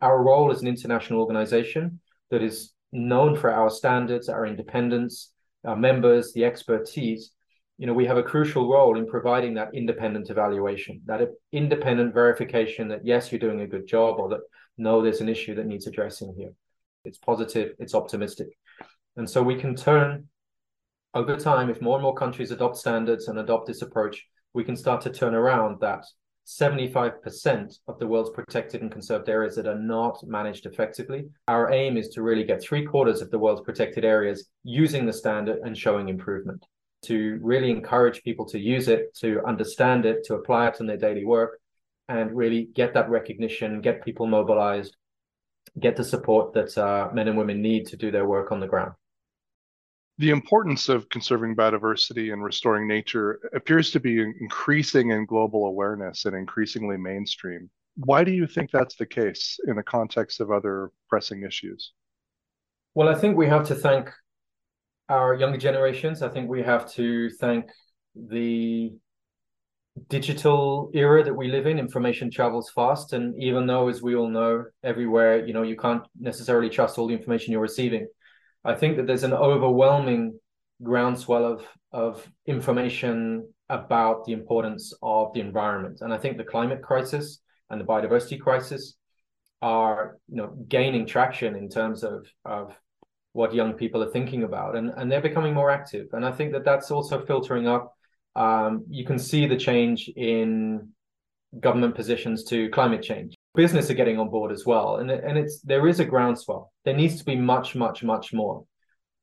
our 0.00 0.22
role 0.22 0.50
as 0.52 0.62
an 0.62 0.68
international 0.68 1.20
organization 1.20 2.00
that 2.30 2.42
is 2.42 2.72
known 2.92 3.36
for 3.36 3.50
our 3.52 3.70
standards, 3.70 4.28
our 4.28 4.46
independence, 4.46 5.32
our 5.64 5.76
members, 5.76 6.32
the 6.32 6.44
expertise 6.44 7.32
you 7.80 7.86
know, 7.86 7.94
we 7.94 8.04
have 8.04 8.18
a 8.18 8.22
crucial 8.22 8.70
role 8.70 8.98
in 8.98 9.06
providing 9.06 9.54
that 9.54 9.70
independent 9.72 10.28
evaluation, 10.28 11.00
that 11.06 11.30
independent 11.50 12.12
verification 12.12 12.88
that 12.88 13.06
yes, 13.06 13.32
you're 13.32 13.38
doing 13.38 13.62
a 13.62 13.66
good 13.66 13.86
job, 13.86 14.20
or 14.20 14.28
that 14.28 14.40
no, 14.76 15.00
there's 15.00 15.22
an 15.22 15.30
issue 15.30 15.54
that 15.54 15.64
needs 15.64 15.86
addressing 15.86 16.34
here. 16.36 16.52
It's 17.06 17.16
positive, 17.16 17.72
it's 17.78 17.94
optimistic. 17.94 18.48
And 19.16 19.28
so 19.28 19.42
we 19.42 19.58
can 19.58 19.76
turn 19.76 20.28
over 21.14 21.36
time, 21.36 21.70
if 21.70 21.80
more 21.80 21.96
and 21.96 22.02
more 22.02 22.14
countries 22.14 22.50
adopt 22.50 22.76
standards 22.76 23.28
and 23.28 23.38
adopt 23.38 23.66
this 23.66 23.82
approach, 23.82 24.26
we 24.54 24.64
can 24.64 24.76
start 24.76 25.00
to 25.02 25.10
turn 25.10 25.34
around 25.34 25.80
that 25.80 26.04
75% 26.46 27.78
of 27.86 27.98
the 27.98 28.06
world's 28.06 28.30
protected 28.30 28.82
and 28.82 28.90
conserved 28.90 29.28
areas 29.28 29.54
that 29.56 29.66
are 29.66 29.78
not 29.78 30.18
managed 30.26 30.66
effectively. 30.66 31.26
Our 31.46 31.72
aim 31.72 31.96
is 31.96 32.08
to 32.10 32.22
really 32.22 32.44
get 32.44 32.62
three 32.62 32.84
quarters 32.84 33.20
of 33.20 33.30
the 33.30 33.38
world's 33.38 33.60
protected 33.60 34.04
areas 34.04 34.48
using 34.64 35.06
the 35.06 35.12
standard 35.12 35.58
and 35.64 35.76
showing 35.76 36.08
improvement 36.08 36.64
to 37.02 37.38
really 37.40 37.70
encourage 37.70 38.22
people 38.22 38.44
to 38.46 38.58
use 38.58 38.88
it, 38.88 39.14
to 39.16 39.42
understand 39.46 40.04
it, 40.04 40.24
to 40.24 40.34
apply 40.34 40.68
it 40.68 40.80
in 40.80 40.86
their 40.86 40.96
daily 40.96 41.24
work, 41.24 41.58
and 42.08 42.36
really 42.36 42.68
get 42.74 42.92
that 42.94 43.08
recognition, 43.08 43.80
get 43.80 44.04
people 44.04 44.26
mobilized, 44.26 44.96
get 45.78 45.96
the 45.96 46.04
support 46.04 46.52
that 46.52 46.76
uh, 46.76 47.08
men 47.12 47.28
and 47.28 47.38
women 47.38 47.62
need 47.62 47.86
to 47.86 47.96
do 47.96 48.10
their 48.10 48.26
work 48.26 48.52
on 48.52 48.60
the 48.60 48.66
ground. 48.66 48.92
The 50.20 50.28
importance 50.28 50.90
of 50.90 51.08
conserving 51.08 51.56
biodiversity 51.56 52.30
and 52.30 52.44
restoring 52.44 52.86
nature 52.86 53.40
appears 53.54 53.90
to 53.92 54.00
be 54.00 54.20
increasing 54.20 55.12
in 55.12 55.24
global 55.24 55.64
awareness 55.64 56.26
and 56.26 56.36
increasingly 56.36 56.98
mainstream. 56.98 57.70
Why 57.96 58.22
do 58.22 58.30
you 58.30 58.46
think 58.46 58.70
that's 58.70 58.96
the 58.96 59.06
case 59.06 59.58
in 59.66 59.76
the 59.76 59.82
context 59.82 60.42
of 60.42 60.50
other 60.50 60.90
pressing 61.08 61.42
issues? 61.42 61.92
Well, 62.94 63.08
I 63.08 63.14
think 63.14 63.38
we 63.38 63.46
have 63.46 63.66
to 63.68 63.74
thank 63.74 64.10
our 65.08 65.36
younger 65.36 65.56
generations. 65.56 66.20
I 66.20 66.28
think 66.28 66.50
we 66.50 66.62
have 66.64 66.92
to 66.92 67.30
thank 67.40 67.70
the 68.14 68.92
digital 70.08 70.90
era 70.92 71.24
that 71.24 71.34
we 71.34 71.48
live 71.48 71.66
in. 71.66 71.78
Information 71.78 72.30
travels 72.30 72.70
fast, 72.74 73.14
and 73.14 73.42
even 73.42 73.66
though, 73.66 73.88
as 73.88 74.02
we 74.02 74.16
all 74.16 74.28
know, 74.28 74.64
everywhere 74.84 75.46
you 75.46 75.54
know 75.54 75.62
you 75.62 75.76
can't 75.76 76.02
necessarily 76.20 76.68
trust 76.68 76.98
all 76.98 77.06
the 77.06 77.14
information 77.14 77.52
you're 77.52 77.62
receiving. 77.62 78.06
I 78.64 78.74
think 78.74 78.96
that 78.96 79.06
there's 79.06 79.24
an 79.24 79.32
overwhelming 79.32 80.38
groundswell 80.82 81.44
of 81.44 81.64
of 81.92 82.26
information 82.46 83.48
about 83.68 84.24
the 84.24 84.32
importance 84.32 84.92
of 85.02 85.32
the 85.32 85.40
environment, 85.40 85.98
and 86.00 86.12
I 86.12 86.18
think 86.18 86.36
the 86.36 86.44
climate 86.44 86.82
crisis 86.82 87.40
and 87.68 87.80
the 87.80 87.84
biodiversity 87.84 88.40
crisis 88.40 88.96
are 89.62 90.18
you 90.28 90.36
know 90.36 90.54
gaining 90.68 91.06
traction 91.06 91.54
in 91.56 91.68
terms 91.68 92.02
of 92.02 92.26
of 92.44 92.74
what 93.32 93.54
young 93.54 93.74
people 93.74 94.02
are 94.02 94.10
thinking 94.10 94.42
about 94.42 94.76
and, 94.76 94.90
and 94.96 95.10
they're 95.10 95.20
becoming 95.20 95.54
more 95.54 95.70
active. 95.70 96.06
And 96.12 96.24
i 96.24 96.32
think 96.32 96.52
that 96.52 96.64
that's 96.64 96.90
also 96.90 97.24
filtering 97.24 97.68
up 97.68 97.94
um, 98.36 98.84
you 98.88 99.04
can 99.04 99.18
see 99.18 99.46
the 99.46 99.56
change 99.56 100.08
in 100.16 100.88
government 101.58 101.94
positions 101.94 102.44
to 102.44 102.68
climate 102.70 103.02
change 103.02 103.34
business 103.54 103.90
are 103.90 103.94
getting 103.94 104.18
on 104.18 104.30
board 104.30 104.52
as 104.52 104.64
well. 104.64 104.96
And, 104.96 105.10
and 105.10 105.38
it's 105.38 105.60
there 105.62 105.88
is 105.88 106.00
a 106.00 106.04
groundswell. 106.04 106.72
There 106.84 106.96
needs 106.96 107.18
to 107.18 107.24
be 107.24 107.36
much 107.36 107.74
much 107.74 108.02
much 108.02 108.32
more. 108.32 108.64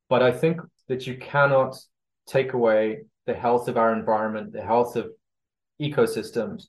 But 0.10 0.24
i 0.24 0.32
think 0.32 0.62
that 0.88 1.06
you 1.06 1.18
cannot 1.18 1.78
take 2.28 2.54
away 2.54 3.00
the 3.26 3.34
health 3.34 3.68
of 3.68 3.78
our 3.78 3.94
environment 3.94 4.54
the 4.54 4.62
health 4.62 4.96
of 4.96 5.08
ecosystems. 5.82 6.66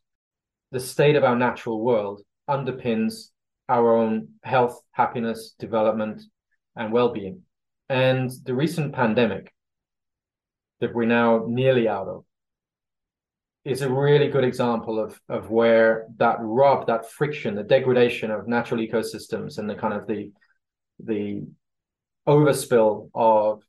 The 0.70 0.80
state 0.80 1.16
of 1.16 1.24
our 1.24 1.36
natural 1.36 1.80
world 1.82 2.20
underpins 2.48 3.28
our 3.68 3.96
own 3.96 4.28
health 4.42 4.80
happiness 4.92 5.54
development 5.58 6.22
and 6.76 6.92
well-being. 6.92 7.42
And 7.88 8.30
the 8.44 8.54
recent 8.54 8.94
pandemic 8.94 9.52
that 10.80 10.94
we're 10.94 11.06
now 11.06 11.44
nearly 11.48 11.88
out 11.88 12.08
of 12.08 12.24
is 13.64 13.82
a 13.82 13.90
really 13.90 14.28
good 14.28 14.44
example 14.44 14.98
of 14.98 15.20
of 15.28 15.50
where 15.50 16.06
that 16.16 16.36
rub, 16.40 16.86
that 16.86 17.10
friction, 17.10 17.54
the 17.54 17.62
degradation 17.62 18.30
of 18.30 18.48
natural 18.48 18.80
ecosystems 18.80 19.58
and 19.58 19.68
the 19.68 19.74
kind 19.74 19.94
of 19.94 20.06
the 20.06 20.32
the 21.00 21.46
overspill 22.26 23.10
of 23.14 23.62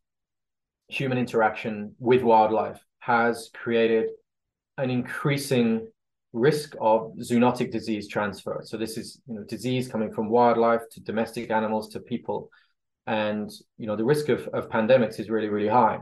human 0.88 1.18
interaction 1.18 1.96
with 2.00 2.24
wildlife 2.24 2.84
has 3.00 3.50
created 3.54 4.10
an 4.78 4.90
increasing 4.90 5.88
risk 6.34 6.76
of 6.80 7.14
zoonotic 7.20 7.72
disease 7.72 8.08
transfer. 8.08 8.62
So 8.64 8.78
this 8.78 8.98
is 8.98 9.22
you 9.28 9.36
know 9.36 9.44
disease 9.44 9.88
coming 9.88 10.12
from 10.12 10.30
wildlife 10.30 10.88
to 10.92 11.02
domestic 11.02 11.52
animals 11.52 11.90
to 11.90 12.00
people 12.00 12.50
and 13.10 13.52
you 13.80 13.88
know 13.88 13.96
the 13.96 14.06
risk 14.06 14.30
of, 14.30 14.48
of 14.50 14.70
pandemics 14.70 15.20
is 15.20 15.30
really 15.30 15.50
really 15.50 15.68
high 15.68 16.00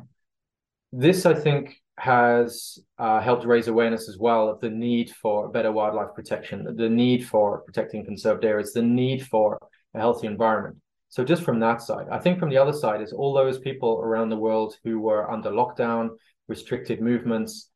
this 0.91 1.25
i 1.25 1.33
think 1.33 1.81
has 1.97 2.79
uh, 2.99 3.19
helped 3.19 3.45
raise 3.45 3.67
awareness 3.67 4.07
as 4.07 4.17
well 4.17 4.49
of 4.49 4.59
the 4.59 4.69
need 4.69 5.09
for 5.09 5.49
better 5.49 5.71
wildlife 5.71 6.13
protection 6.13 6.75
the 6.75 6.89
need 6.89 7.27
for 7.27 7.61
protecting 7.61 8.05
conserved 8.05 8.45
areas 8.45 8.73
the 8.73 8.81
need 8.81 9.25
for 9.25 9.57
a 9.93 9.99
healthy 9.99 10.27
environment. 10.27 10.77
So 11.09 11.23
just 11.23 11.43
from 11.43 11.59
that 11.61 11.81
side 11.81 12.07
i 12.11 12.19
think 12.19 12.39
from 12.39 12.49
the 12.49 12.57
other 12.57 12.73
side 12.73 13.01
is 13.01 13.13
all 13.13 13.33
those 13.33 13.59
people 13.59 14.01
around 14.03 14.29
the 14.29 14.37
world 14.37 14.75
who 14.83 14.99
were 14.99 15.31
under 15.31 15.49
lockdown 15.49 16.09
restricted 16.47 17.01
movements 17.01 17.69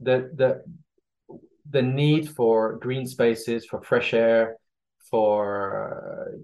the 0.00 0.30
the 0.34 0.62
the 1.68 1.82
need 1.82 2.30
for 2.30 2.76
green 2.78 3.06
spaces 3.06 3.66
for 3.66 3.82
fresh 3.82 4.14
air 4.14 4.56
for 5.10 6.38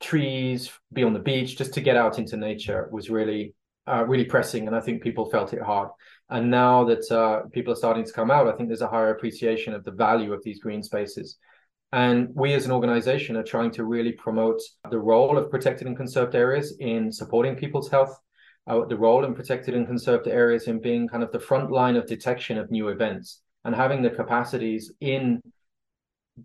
trees, 0.00 0.70
be 0.92 1.02
on 1.02 1.12
the 1.12 1.18
beach, 1.18 1.56
just 1.56 1.74
to 1.74 1.80
get 1.80 1.96
out 1.96 2.18
into 2.18 2.36
nature 2.36 2.88
was 2.90 3.10
really 3.10 3.54
uh, 3.86 4.04
really 4.06 4.24
pressing, 4.24 4.66
and 4.66 4.76
I 4.76 4.80
think 4.80 5.02
people 5.02 5.30
felt 5.30 5.52
it 5.52 5.62
hard. 5.62 5.90
And 6.28 6.50
now 6.50 6.84
that 6.84 7.10
uh, 7.10 7.48
people 7.52 7.72
are 7.72 7.76
starting 7.76 8.04
to 8.04 8.12
come 8.12 8.30
out, 8.30 8.48
I 8.48 8.52
think 8.52 8.68
there's 8.68 8.82
a 8.82 8.88
higher 8.88 9.10
appreciation 9.10 9.74
of 9.74 9.84
the 9.84 9.92
value 9.92 10.32
of 10.32 10.42
these 10.42 10.58
green 10.58 10.82
spaces. 10.82 11.38
And 11.92 12.28
we 12.34 12.52
as 12.54 12.66
an 12.66 12.72
organization 12.72 13.36
are 13.36 13.44
trying 13.44 13.70
to 13.72 13.84
really 13.84 14.12
promote 14.12 14.60
the 14.90 14.98
role 14.98 15.38
of 15.38 15.50
protected 15.50 15.86
and 15.86 15.96
conserved 15.96 16.34
areas 16.34 16.76
in 16.80 17.12
supporting 17.12 17.54
people's 17.54 17.88
health, 17.88 18.18
uh, 18.66 18.84
the 18.86 18.96
role 18.96 19.24
in 19.24 19.34
protected 19.34 19.74
and 19.74 19.86
conserved 19.86 20.26
areas 20.26 20.66
in 20.66 20.80
being 20.80 21.06
kind 21.06 21.22
of 21.22 21.30
the 21.30 21.40
front 21.40 21.70
line 21.70 21.94
of 21.94 22.06
detection 22.06 22.58
of 22.58 22.70
new 22.70 22.88
events 22.88 23.42
and 23.64 23.74
having 23.74 24.02
the 24.02 24.10
capacities 24.10 24.92
in 25.00 25.40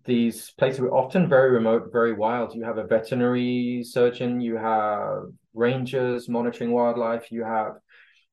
these 0.05 0.51
places 0.51 0.79
were 0.79 0.93
often 0.93 1.27
very 1.27 1.51
remote, 1.51 1.91
very 1.91 2.13
wild. 2.13 2.55
You 2.55 2.63
have 2.63 2.77
a 2.77 2.87
veterinary 2.87 3.83
surgeon, 3.83 4.39
you 4.39 4.55
have 4.57 5.23
rangers 5.53 6.29
monitoring 6.29 6.71
wildlife, 6.71 7.31
you 7.31 7.43
have 7.43 7.73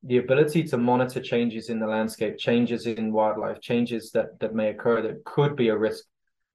the 0.05 0.19
ability 0.19 0.63
to 0.63 0.79
monitor 0.79 1.21
changes 1.21 1.69
in 1.69 1.81
the 1.81 1.87
landscape, 1.87 2.39
changes 2.39 2.87
in 2.87 3.13
wildlife, 3.13 3.61
changes 3.61 4.13
that 4.13 4.39
that 4.41 4.55
may 4.55 4.69
occur 4.69 5.03
that 5.03 5.25
could 5.25 5.57
be 5.57 5.69
a 5.69 5.77
risk 5.77 6.05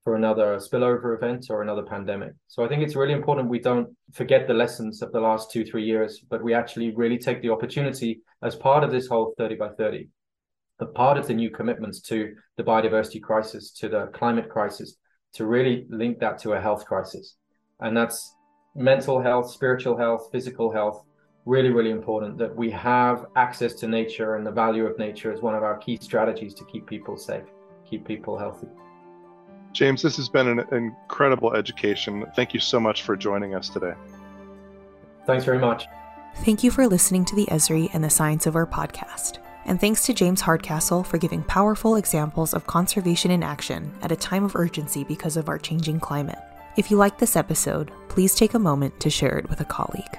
for 0.03 0.15
another 0.15 0.57
spillover 0.57 1.15
event 1.15 1.47
or 1.49 1.61
another 1.61 1.83
pandemic. 1.83 2.33
So 2.47 2.63
I 2.63 2.67
think 2.67 2.83
it's 2.83 2.95
really 2.95 3.13
important 3.13 3.49
we 3.49 3.59
don't 3.59 3.95
forget 4.11 4.47
the 4.47 4.53
lessons 4.53 5.01
of 5.01 5.11
the 5.11 5.19
last 5.19 5.51
two, 5.51 5.65
three 5.65 5.85
years, 5.85 6.19
but 6.29 6.43
we 6.43 6.53
actually 6.53 6.93
really 6.95 7.17
take 7.17 7.41
the 7.41 7.49
opportunity 7.49 8.21
as 8.41 8.55
part 8.55 8.83
of 8.83 8.91
this 8.91 9.07
whole 9.07 9.33
30 9.37 9.55
by 9.55 9.69
30, 9.69 10.09
a 10.79 10.85
part 10.85 11.17
of 11.17 11.27
the 11.27 11.33
new 11.33 11.49
commitments 11.49 12.01
to 12.01 12.33
the 12.57 12.63
biodiversity 12.63 13.21
crisis, 13.21 13.71
to 13.71 13.89
the 13.89 14.07
climate 14.07 14.49
crisis, 14.49 14.95
to 15.33 15.45
really 15.45 15.85
link 15.89 16.19
that 16.19 16.37
to 16.39 16.53
a 16.53 16.61
health 16.61 16.85
crisis. 16.85 17.35
And 17.79 17.95
that's 17.95 18.35
mental 18.75 19.21
health, 19.21 19.51
spiritual 19.51 19.97
health, 19.97 20.29
physical 20.31 20.71
health, 20.71 21.03
really, 21.45 21.69
really 21.69 21.91
important 21.91 22.37
that 22.37 22.55
we 22.55 22.69
have 22.71 23.25
access 23.35 23.73
to 23.73 23.87
nature 23.87 24.35
and 24.35 24.45
the 24.45 24.51
value 24.51 24.85
of 24.85 24.97
nature 24.97 25.31
is 25.33 25.41
one 25.41 25.55
of 25.55 25.63
our 25.63 25.77
key 25.77 25.97
strategies 26.01 26.53
to 26.55 26.65
keep 26.65 26.87
people 26.87 27.17
safe, 27.17 27.43
keep 27.89 28.05
people 28.07 28.37
healthy. 28.37 28.67
James, 29.73 30.01
this 30.01 30.15
has 30.17 30.29
been 30.29 30.47
an 30.47 30.65
incredible 30.71 31.53
education. 31.53 32.25
Thank 32.35 32.53
you 32.53 32.59
so 32.59 32.79
much 32.79 33.01
for 33.01 33.17
joining 33.17 33.55
us 33.55 33.69
today. 33.69 33.93
Thanks 35.25 35.45
very 35.45 35.59
much. 35.59 35.87
Thank 36.37 36.63
you 36.63 36.71
for 36.71 36.87
listening 36.87 37.25
to 37.25 37.35
the 37.35 37.45
Esri 37.47 37.89
and 37.93 38.03
the 38.03 38.09
Science 38.09 38.45
of 38.45 38.55
Where 38.55 38.65
podcast. 38.65 39.42
And 39.65 39.79
thanks 39.79 40.05
to 40.05 40.13
James 40.13 40.41
Hardcastle 40.41 41.03
for 41.03 41.17
giving 41.17 41.43
powerful 41.43 41.95
examples 41.95 42.53
of 42.53 42.67
conservation 42.67 43.31
in 43.31 43.43
action 43.43 43.93
at 44.01 44.11
a 44.11 44.15
time 44.15 44.43
of 44.43 44.55
urgency 44.55 45.03
because 45.03 45.37
of 45.37 45.47
our 45.47 45.57
changing 45.57 45.99
climate. 45.99 46.39
If 46.75 46.91
you 46.91 46.97
like 46.97 47.17
this 47.17 47.35
episode, 47.35 47.91
please 48.09 48.35
take 48.35 48.53
a 48.53 48.59
moment 48.59 48.99
to 48.99 49.09
share 49.09 49.37
it 49.37 49.49
with 49.49 49.61
a 49.61 49.65
colleague. 49.65 50.17